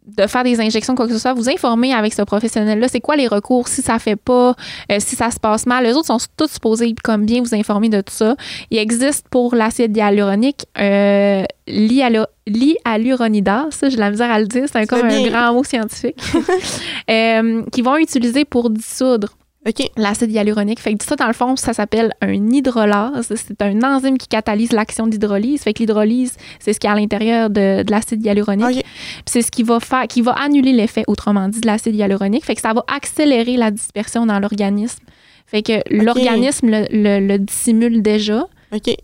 [0.05, 3.15] de faire des injections, quoi que ce soit, vous informer avec ce professionnel-là, c'est quoi
[3.15, 4.55] les recours, si ça fait pas,
[4.91, 5.83] euh, si ça se passe mal.
[5.83, 8.35] Les autres sont tous supposés comme bien vous informer de tout ça.
[8.69, 14.87] Il existe pour l'acide hyaluronique euh, l'hyaluronidase, ça, j'ai la misère à le dire, c'est
[14.87, 16.21] comme un grand mot scientifique,
[17.09, 19.29] euh, qui vont utiliser pour dissoudre
[19.68, 19.89] OK.
[19.97, 20.80] l'acide hyaluronique.
[20.80, 23.34] Fait que ça, dans le fond, ça s'appelle un hydrolase.
[23.36, 25.61] C'est un enzyme qui catalyse l'action d'hydrolyse.
[25.64, 28.86] Fait que l'hydrolyse, c'est ce qui est à l'intérieur de, de l'acide hyaluronique.
[29.26, 32.45] C'est ce qui va faire, qui va annuler l'effet, autrement dit, de l'acide hyaluronique.
[32.45, 34.99] Fait que ça va accélérer la dispersion dans l'organisme.
[35.45, 38.47] Fait que l'organisme le, le- le dissimule déjà,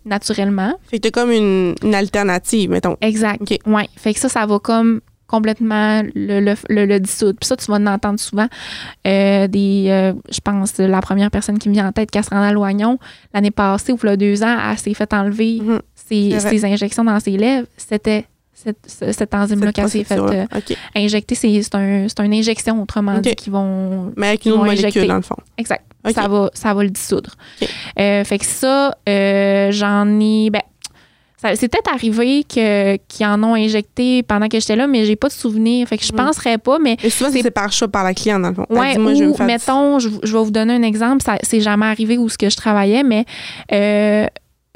[0.05, 0.73] naturellement.
[0.89, 2.97] Fait que t'as comme une, une alternative, mettons.
[3.01, 3.41] Exact.
[3.67, 3.87] Ouais.
[3.95, 7.37] Fait que ça, ça va comme complètement le, le, le- le dissoudre.
[7.39, 8.47] Puis ça, tu vas en entendre souvent.
[9.07, 12.97] Euh, des, euh, je pense, la première personne qui me vient en tête, Castranda Loignon,
[13.33, 15.79] l'année passée, ou il y a deux ans, elle s'est fait enlever Mhm.
[15.95, 17.67] ses, injections dans ses lèvres.
[17.77, 20.47] C'était cette, ce- cette enzyme-là qu'elle s'est fait procédure-là.
[20.53, 21.35] euh, injecter.
[21.35, 24.11] C'est un, c'est une injection, autrement dit, qui vont.
[24.17, 25.37] Mais avec une autre molécule, dans le fond.
[25.57, 25.85] Exact.
[26.13, 27.31] Ça, va, ça va le dissoudre.
[27.97, 30.49] Fait que ça, euh, j'en ai.
[30.49, 30.61] Ben,
[31.41, 35.27] c'est peut-être arrivé que, qu'ils en ont injecté pendant que j'étais là, mais j'ai pas
[35.29, 35.87] de souvenir.
[35.87, 36.17] Fait que je Mhm.
[36.25, 38.65] penserais pas, mais souvent, C'est- par choix par la cliente, dans le fond.
[38.69, 40.83] Ouais, dit, moi, je vais me ou faire mettons, je, je vais vous donner un
[40.83, 43.25] exemple, ça c'est jamais arrivé où ce que je travaillais, mais
[43.71, 44.27] euh,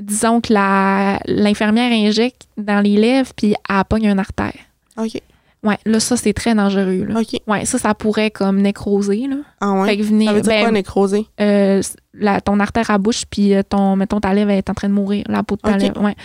[0.02, 4.54] disons que la l'infirmière injecte dans les lèvres puis elle pogne une artère.
[4.98, 5.22] OK.
[5.64, 7.20] Ouais, là ça c'est très dangereux là.
[7.22, 7.40] OK.
[7.48, 9.38] Ouais, ça ça pourrait comme nécroser là.
[9.62, 9.88] Ah ouais?
[9.88, 11.26] Fait que venir Ça veut dire ben, quoi, nécroser?
[11.40, 11.82] euh,
[12.14, 14.94] la, ton artère à bouche puis euh, ton mettons ta lèvre est en train de
[14.94, 16.02] mourir, la peau de ta lèvre.
[16.02, 16.16] Ouais.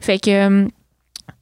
[0.00, 0.66] Fait que euh,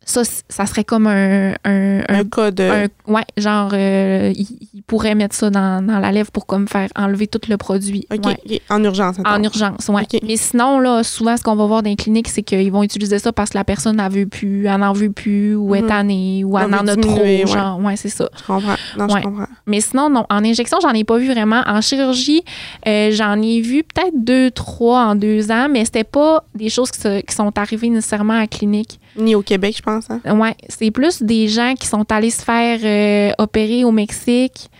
[0.06, 2.62] ça ça serait comme un un, un Un cas de...
[2.64, 6.68] un- ouais, genre, euh, il, il pourrait mettre ça dans, dans la lèvre pour comme
[6.68, 8.06] faire enlever tout le produit.
[8.12, 8.24] OK.
[8.26, 8.60] Ouais.
[8.70, 9.88] En urgence, En urgence.
[9.88, 10.20] Ok.
[10.22, 13.18] Mais sinon, là, souvent, ce qu'on va voir dans les cliniques, c'est qu'ils vont utiliser
[13.18, 15.88] ça parce que la personne n'en veut plus, elle n'en veut plus, ou est Mhm.
[15.88, 17.44] tannée, ou elle en a trop, ouais.
[17.46, 18.28] genre, ouais, c'est ça.
[18.38, 18.74] Je comprends.
[18.98, 19.20] Non, Ouais.
[19.20, 19.46] je comprends.
[19.66, 21.62] Mais sinon, non, en injection, j'en ai pas vu vraiment.
[21.66, 22.42] En chirurgie,
[22.86, 26.90] euh, j'en ai vu peut-être deux, trois en deux ans, mais c'était pas des choses
[26.90, 28.98] qui, se- qui sont arrivées nécessairement à la clinique.
[29.16, 29.93] Ni au Québec, je pense.
[30.10, 30.38] Hein?
[30.38, 34.70] Ouais, c'est plus des gens qui sont allés se faire euh, opérer au Mexique.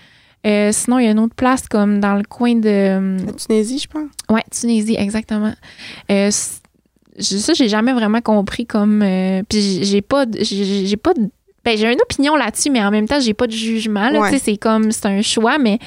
[0.47, 3.17] Euh, sinon, il y a une autre place comme dans le coin de.
[3.27, 4.11] La Tunisie, je pense.
[4.29, 5.55] Ouais, Tunisie, exactement.
[6.11, 9.03] Euh, ça, j'ai jamais vraiment compris comme.
[9.03, 10.27] euh, puis j'ai- pas.
[10.27, 11.13] de- J'ai pas.
[11.65, 14.11] Ben, j'ai une opinion là-dessus, mais en même temps, j'ai pas de jugement.
[14.21, 14.39] Ouais.
[14.39, 14.93] C'est comme.
[14.93, 15.79] C'est un choix, mais.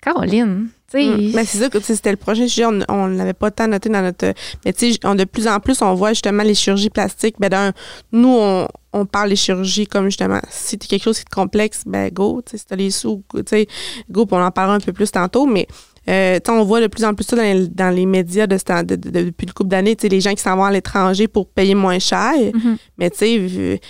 [0.00, 0.98] Caroline, tu.
[1.02, 1.32] Mm.
[1.34, 2.64] Mais c'est ça que tu c'était le prochain sujet.
[2.66, 4.32] On on l'avait pas tant noté dans notre.
[4.64, 7.36] Mais tu sais, de plus en plus, on voit justement les chirurgies plastiques.
[7.38, 7.72] Ben,
[8.12, 11.82] nous, on, on parle des chirurgies comme justement, si tu quelque chose qui est complexe,
[11.86, 12.42] ben, go.
[12.48, 13.66] Tu si t'as les sous, tu sais,
[14.10, 15.46] go, puis on en parlera un peu plus tantôt.
[15.46, 15.66] Mais,
[16.08, 18.56] euh, tu on voit de plus en plus ça dans les, dans les médias de,
[18.56, 19.96] de- de- de- depuis une couple d'années.
[19.96, 22.32] Tu les gens qui s'en vont à l'étranger pour payer moins cher.
[22.54, 22.76] Mhm.
[22.98, 23.80] Mais tu sais,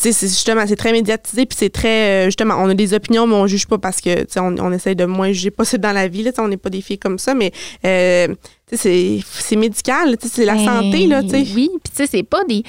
[0.00, 2.94] tu sais, c'est justement, c'est très médiatisé, puis c'est très, euh, justement, on a des
[2.94, 5.50] opinions, mais on juge pas parce que, tu sais, on, on essaye de moins juger
[5.50, 7.50] possible dans la vie, là, on n'est pas des filles comme ça, mais,
[7.84, 8.28] euh,
[8.68, 11.46] tu sais, c'est- c'est médical, tu sais, c'est la Ben, santé, là, tu sais.
[11.54, 12.62] Oui, puis tu sais, c'est pas des.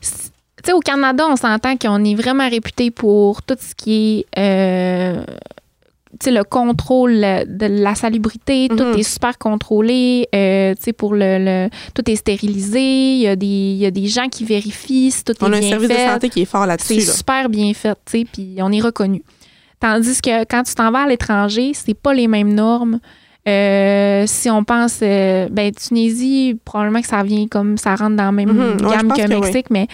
[0.00, 4.26] c'est- Tu sais, au Canada, on s'entend qu'on est vraiment réputé pour tout ce qui
[4.36, 4.38] est.
[4.40, 5.22] euh,
[6.26, 8.98] le contrôle de la salubrité, tout Mhm.
[8.98, 10.28] est super contrôlé.
[10.34, 12.80] euh, tu sais, pour le, le- Tout est stérilisé.
[12.80, 15.54] Il y, a des, il y a des gens qui vérifient si tout On est
[15.54, 16.06] a un bien service fait.
[16.06, 17.12] de santé qui est fort C'est là-dessus, là.
[17.12, 19.22] super bien fait, tu sais, puis on est reconnu.
[19.80, 22.98] Tandis que quand tu t'en vas à l'étranger, c'est pas les mêmes normes.
[23.46, 28.24] Euh, si on pense, euh, ben Tunisie, probablement que ça vient comme ça rentre dans
[28.24, 28.76] la même Mhm.
[28.90, 29.86] Gamme que que Mexique, mais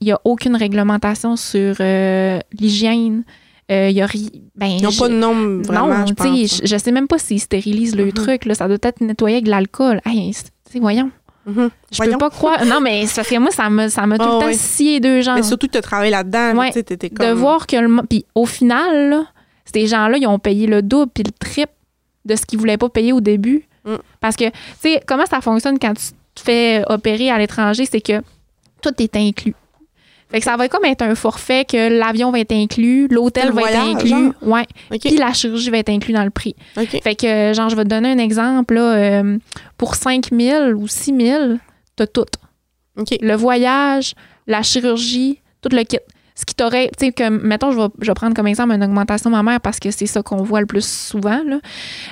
[0.00, 3.24] il n'y a aucune réglementation sur euh, l'hygiène.
[3.72, 6.60] Euh, y a ri- ben, Ils n'ont je- pas de nom, vraiment, non, je pense.
[6.62, 8.12] je, je sais même pas s'ils stérilisent le Mhm.
[8.12, 8.44] truc.
[8.44, 10.00] Là, ça doit être nettoyé avec de l'alcool.
[10.04, 10.32] Hey,
[10.80, 11.10] voyons.
[11.46, 11.70] Mhm.
[11.90, 12.12] Je Voyons.
[12.12, 12.64] peux pas croire.
[12.64, 14.52] Non, mais parce que moi, ça m'a ça m'a tout Ah, le temps ouais.
[14.54, 16.70] scié deux jambes Mais surtout que tu as travaillé là-dedans, Ouais.
[16.72, 17.26] comme...
[17.28, 19.24] de voir que le puis au final là,
[19.64, 21.72] ces gens-là ils ont payé le double puis le triple
[22.24, 23.96] de ce qu'ils voulaient pas payer au début Mm.
[24.20, 28.00] parce que tu sais comment ça fonctionne quand tu te fais opérer à l'étranger c'est
[28.00, 28.22] que
[28.80, 29.56] tout est inclus
[30.32, 33.70] fait que ça va comme être un forfait que l'avion va être inclus l'hôtel va
[33.70, 34.32] être inclus genre?
[34.42, 34.66] ouais
[34.98, 36.56] puis la chirurgie va être inclus dans le prix
[37.02, 39.38] fait que genre je vais te donner un exemple là, euh,
[39.78, 41.42] pour 5 000 ou 6 000
[41.96, 42.26] t'as tout
[42.96, 44.14] le voyage,
[44.46, 45.98] la chirurgie, tout le kit.
[46.34, 48.82] Ce qui t'aurait, tu sais, comme, mettons, je vais, je vais prendre comme exemple une
[48.82, 51.60] augmentation mammaire parce que c'est ça qu'on voit le plus souvent, là.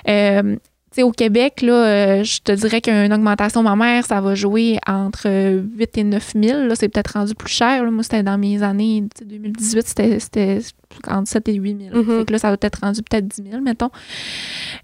[0.08, 0.56] Euh,
[0.92, 5.22] sais, au Québec, là, euh, je te dirais qu'une augmentation mammaire, ça va jouer entre
[5.26, 6.66] euh, 8 et 9 000.
[6.66, 7.84] Là, c'est peut-être rendu plus cher.
[7.84, 7.90] là.
[7.90, 10.58] Moi, c'était dans mes années tu sais, 2018, c'était, c'était
[11.06, 11.96] entre 7 et 8 000.
[11.96, 12.18] Mhm.
[12.18, 13.90] Fait que là, ça va être rendu peut-être 10 000, mettons.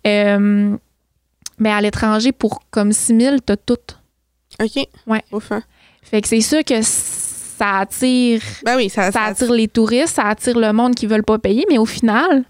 [0.07, 0.77] Euh,
[1.59, 3.75] mais à l'étranger, pour comme 6 000, t'as tout.
[4.63, 4.89] OK.
[5.07, 5.25] Ouais.
[5.51, 5.63] Hein.
[6.03, 10.25] Fait que c'est sûr que ça attire Ben oui, ça, ça attire les touristes, ça
[10.25, 12.45] attire le monde qui veulent pas payer, mais au final,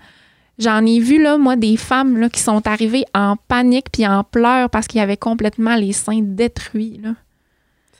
[0.59, 4.25] j'en ai vu là moi des femmes là, qui sont arrivées en panique puis en
[4.25, 7.11] pleurs parce qu'ils avaient complètement les seins détruits là.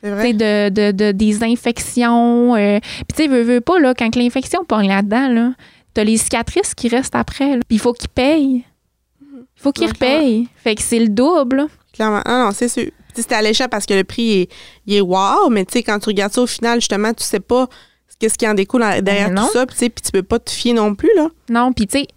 [0.01, 0.33] c'est vrai.
[0.33, 4.63] de, de, de- des infections euh, puis tu sais veux, veux pas là quand l'infection
[4.65, 5.51] pogne là-dedans là,
[5.93, 7.61] t'as les cicatrices qui restent après là.
[7.67, 8.63] Puis il faut qu'ils payent.
[9.59, 10.47] Il faut qu'ils repayent.
[10.55, 11.55] Fait que c'est le double.
[11.57, 11.67] là.
[11.93, 12.21] Clairement.
[12.25, 12.91] Ah non, c'est sûr.
[13.15, 14.49] C'était alléchant parce que le prix est,
[14.85, 17.39] il est wow, mais tu sais, quand tu regardes ça au final, justement, tu sais
[17.39, 17.67] pas
[18.19, 20.37] qu'est-ce qui en découle derrière Ben tout ça, puis tu sais, puis tu peux pas
[20.37, 21.29] te fier non plus, là.
[21.49, 22.07] Non, puis tu sais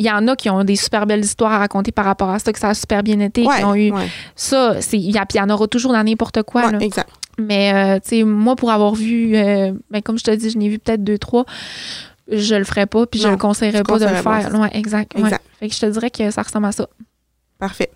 [0.00, 2.38] il y en a qui ont des super belles histoires à raconter par rapport à
[2.38, 5.26] ça, que ça a super bien été, qui ont eu ouais, Ça, il y, a-
[5.26, 6.66] puis il y en aura toujours dans n'importe quoi.
[6.66, 6.78] ouais, là.
[6.80, 7.10] exact.
[7.38, 10.58] Mais euh, tu sais, moi, pour avoir vu, euh, ben, comme je te dis, je
[10.58, 11.44] n'ai vu peut-être deux, trois,
[12.30, 14.50] je le ferais pas, puis je le conseillerais tu pas de le faire.
[14.58, 15.14] Ouais, exact.
[15.14, 15.20] ouais.
[15.22, 15.44] Exact.
[15.58, 16.88] Fait que je te dirais que ça ressemble à ça.
[17.58, 17.90] Parfait.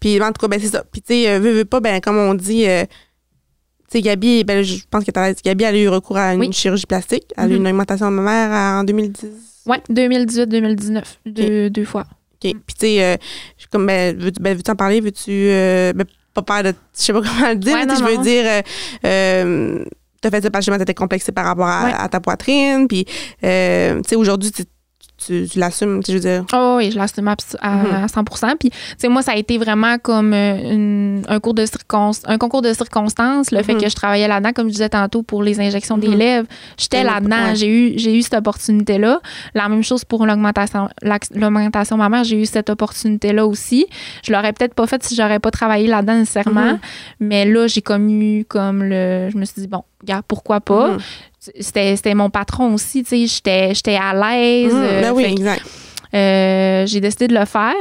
[0.00, 0.84] Puis en tout cas, ben c'est ça.
[0.90, 4.44] Puis tu sais, euh, veux, veux pas, ben comme on dit, euh, tu sais, Gabi,
[4.44, 6.52] ben, je pense que t'as dit, Gabi, elle a eu recours à une Oui.
[6.52, 7.24] chirurgie plastique.
[7.36, 7.56] Elle a eu Mhm.
[7.56, 8.50] une augmentation de ma mère
[8.80, 9.26] en 2010.
[9.66, 12.04] Ouais, 2018-2019, deux, deux fois.
[12.34, 12.40] OK.
[12.40, 13.16] Puis tu sais, euh,
[13.70, 15.00] comme, ben, ben, veux-tu en parler?
[15.00, 16.04] Veux-tu, euh, ben,
[16.34, 18.22] pas peur de, je sais pas comment le dire, Ouais, tu non, je veux non.
[18.22, 18.62] dire, euh,
[19.06, 19.84] euh,
[20.20, 21.92] t'as fait ça parce que justement, t'étais complexée par rapport à, Ouais.
[21.96, 22.86] à ta poitrine.
[22.88, 23.06] Puis,
[23.44, 24.62] euh, tu sais, aujourd'hui, tu,
[25.18, 26.44] tu, tu l'assumes, tu je veux dire.
[26.52, 27.34] Oh oui, je l'assume à,
[27.70, 28.04] Mhm.
[28.04, 28.22] à 100
[28.58, 31.64] Puis, tu sais, moi, ça a été vraiment comme euh, une- un, cours de
[32.26, 33.50] un concours de circonstances.
[33.50, 33.80] Le fait Mhm.
[33.80, 36.46] que je travaillais là-dedans, comme je disais tantôt, pour les injections des Mhm.
[36.78, 37.46] j'étais là-dedans.
[37.48, 37.56] ouais.
[37.56, 39.20] J'ai eu, j'ai eu cette opportunité-là.
[39.54, 40.88] La même chose pour l'augmentation,
[41.34, 43.86] l'augmentation mammaire, j'ai eu cette opportunité-là aussi.
[44.24, 46.78] Je l'aurais peut-être pas faite si j'aurais pas travaillé là-dedans nécessairement.
[47.20, 49.28] Mais là, j'ai comme eu comme le.
[49.30, 50.96] Je me suis dit, bon, regarde, pourquoi pas?
[51.60, 53.74] C'était, mon patron aussi, tu sais.
[53.74, 54.72] J'étais, à l'aise.
[54.74, 55.62] Euh, Ben oui, fait que- exact.
[56.14, 57.74] euh, j'ai décidé de le faire.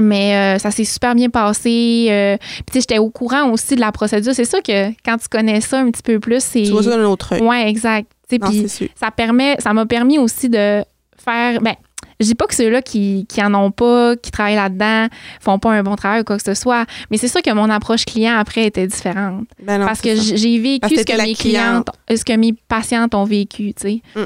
[0.00, 2.06] Mais euh, ça s'est super bien passé.
[2.10, 4.32] euh, Puis tu sais, j'étais au courant aussi de la procédure.
[4.32, 6.62] C'est sûr que quand tu connais ça un petit peu plus, c'est.
[6.62, 7.40] Tu vois ça d'un autre œil.
[7.42, 8.08] Ouais, exact.
[8.28, 8.38] Puis
[8.94, 10.84] ça permet, ça m'a permis aussi de
[11.16, 11.60] faire.
[11.60, 11.74] Ben,
[12.20, 15.06] je dis pas que ceux-là qui, qui en ont pas, qui travaillent là-dedans,
[15.40, 16.84] font pas un bon travail ou quoi que ce soit.
[17.10, 19.44] Mais c'est sûr que mon approche client après était différente.
[19.62, 23.14] Ben non, Parce que j'ai vécu Parce ce que mes clientes, ce que mes patientes
[23.14, 24.20] ont vécu, tu sais, Mm.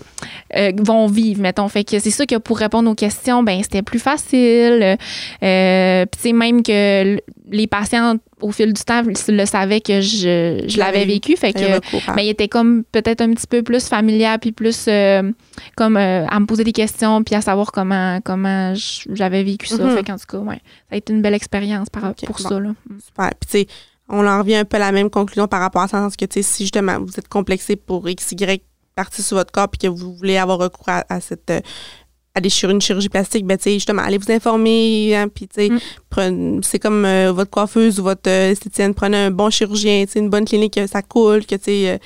[0.57, 1.69] euh, vont vivre, mettons.
[1.69, 4.97] Fait que c'est sûr que pour répondre aux questions, ben c'était plus facile.
[5.43, 7.19] Euh, Puis tu sais, même que
[7.53, 11.37] les patientes, au fil du temps, le savaient que je, je l'avais vécu.
[11.37, 14.51] Fait que recours à- ben, il était comme peut-être un petit peu plus familial puis
[14.53, 15.31] plus euh,
[15.77, 19.85] comme euh, à me poser des questions puis à savoir comment comment j'avais vécu ça.
[19.85, 19.97] Mhm.
[19.97, 20.57] Fait qu'en tout cas, ouais,
[20.89, 22.49] ça a été une belle expérience par, Ok, pour bon.
[22.49, 22.59] ça.
[22.59, 22.71] Là.
[22.71, 22.99] Mm.
[23.05, 23.31] Super.
[23.41, 23.67] Puis, tu sais,
[24.09, 26.25] on en revient un peu à la même conclusion par rapport à ça, sens que,
[26.25, 28.63] tu sais, si justement vous êtes complexé pour X, Y
[28.95, 31.51] partie sur votre corps puis que vous voulez avoir recours à, à cette.
[32.35, 35.47] À des chir- une chirurgie plastique, ben, tu sais, justement, allez vous informer, hein, puis,
[35.49, 35.79] tu sais, Mm.
[36.09, 40.13] prenez- c'est comme euh, votre coiffeuse ou votre euh, esthéticienne, prenez un bon chirurgien, tu
[40.13, 41.99] sais, une bonne clinique, que ça coule, que, tu sais, euh,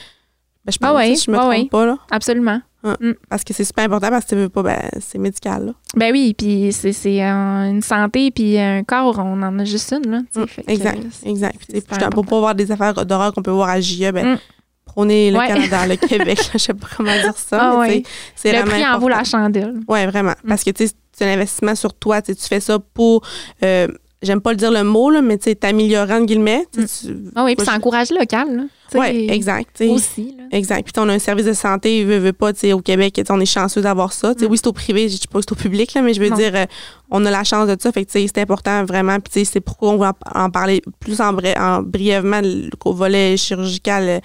[0.65, 2.61] ben, je pense, Ah si je me ah trompe pas, là, Absolument.
[3.29, 5.73] parce que c'est super important, parce que tu veux pas, ben, c'est médical, là.
[5.97, 10.11] Ben oui, puis c'est euh, une santé puis un corps, on en a juste une
[10.11, 10.19] là.
[10.35, 11.57] Mm, fait exact, exact.
[11.69, 14.39] Puis, pour pas voir des affaires d'horreur qu'on peut voir à JE, ben,
[14.87, 14.93] Mm.
[14.93, 15.49] prônez le Ouais.
[15.49, 18.03] Canada, le Québec, je sais pas comment dire ça, Ah mais ouais.
[18.35, 19.75] c'est Le en vaut la chandelle.
[19.89, 20.35] Ouais, vraiment.
[20.45, 20.49] Mm.
[20.49, 23.23] Parce que, tu sais, c'est un investissement sur toi, tu fais ça pour,
[23.63, 23.89] euh,
[24.23, 26.65] j'aime pas le dire le mot, là, mais tu sais, t'améliorer, entre guillemets.
[26.73, 26.83] tu-
[27.35, 28.67] Ah oui, puis ça je- encourage le local.
[28.95, 29.81] Ouais, exact.
[29.83, 30.35] Aussi.
[30.39, 30.45] Là.
[30.53, 30.85] Exact.
[30.85, 33.41] Puis on a un service de santé, veut, veut pas, tu sais, au Québec, on
[33.41, 34.31] est chanceux d'avoir ça.
[34.33, 34.45] Mm.
[34.49, 36.29] Oui, c'est au privé, je dis pas que c'est au public, là, mais je veux
[36.31, 36.37] Non.
[36.37, 36.65] dire, euh,
[37.11, 37.91] on a la chance de ça.
[37.93, 39.19] Fait que, tu sais, c'est important vraiment.
[39.21, 42.41] Puis, tu sais, c'est pourquoi on va en, en parler plus en, en brièvement
[42.85, 44.21] au volet chirurgical, euh,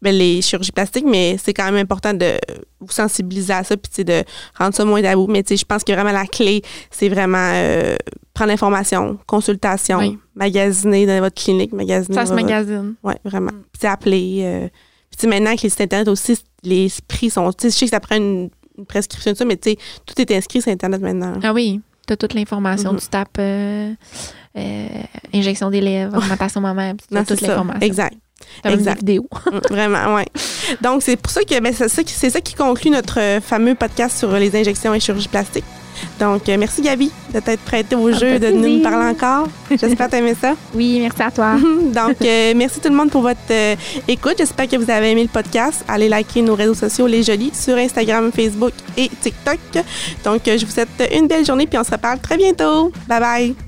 [0.00, 2.34] ben, les chirurgies plastiques, mais c'est quand même important de
[2.80, 4.22] vous sensibiliser à ça, puis, de
[4.58, 5.26] rendre ça moins tabou.
[5.28, 7.96] Mais, tu sais, je pense que vraiment la clé, c'est vraiment euh,
[8.34, 10.18] prendre l'information, consultation, Oui.
[10.36, 12.14] magasiner dans votre clinique, magasiner.
[12.14, 12.94] Ça se votre- magasine.
[13.02, 13.50] oui, vraiment.
[13.52, 13.62] Mm.
[13.78, 14.40] Puis appeler.
[14.44, 14.68] euh,
[15.10, 17.50] puis tu sais, maintenant avec les sites Internet aussi, les prix sont.
[17.60, 20.30] Je sais que ça prend une, une prescription de ça, mais tu sais, tout est
[20.30, 21.32] inscrit sur Internet maintenant.
[21.42, 22.92] Ah oui, tu as toute l'information.
[22.92, 23.00] Mhm.
[23.00, 23.92] Tu tapes euh,
[24.56, 24.88] euh,
[25.34, 27.80] injection des lèvres, augmentation mammaire, puis tu as toute l'information.
[27.80, 28.14] Exact.
[28.64, 28.98] Des exact.
[28.98, 29.28] vidéos.
[29.46, 30.22] Mm, Vraiment, oui.
[30.80, 33.40] Donc, c'est pour ça que ben, c'est ça, qui- c'est ça qui conclut notre euh,
[33.40, 35.64] fameux podcast sur les injections et chirurgie plastique.
[36.20, 39.48] Donc, euh, merci Gabi de t'être prêtée au jeu, de nous parler encore.
[39.68, 40.54] J'espère t'aimer ça.
[40.74, 41.54] Oui, merci à toi.
[41.92, 43.74] Donc, euh, merci tout le monde pour votre euh,
[44.06, 44.34] écoute.
[44.38, 45.84] J'espère que vous avez aimé le podcast.
[45.88, 49.58] Allez liker nos réseaux sociaux, Les Jolis, sur Instagram, Facebook et TikTok.
[50.24, 52.92] Donc, je vous souhaite une belle journée puis on se reparle très bientôt.
[53.08, 53.67] Bye bye.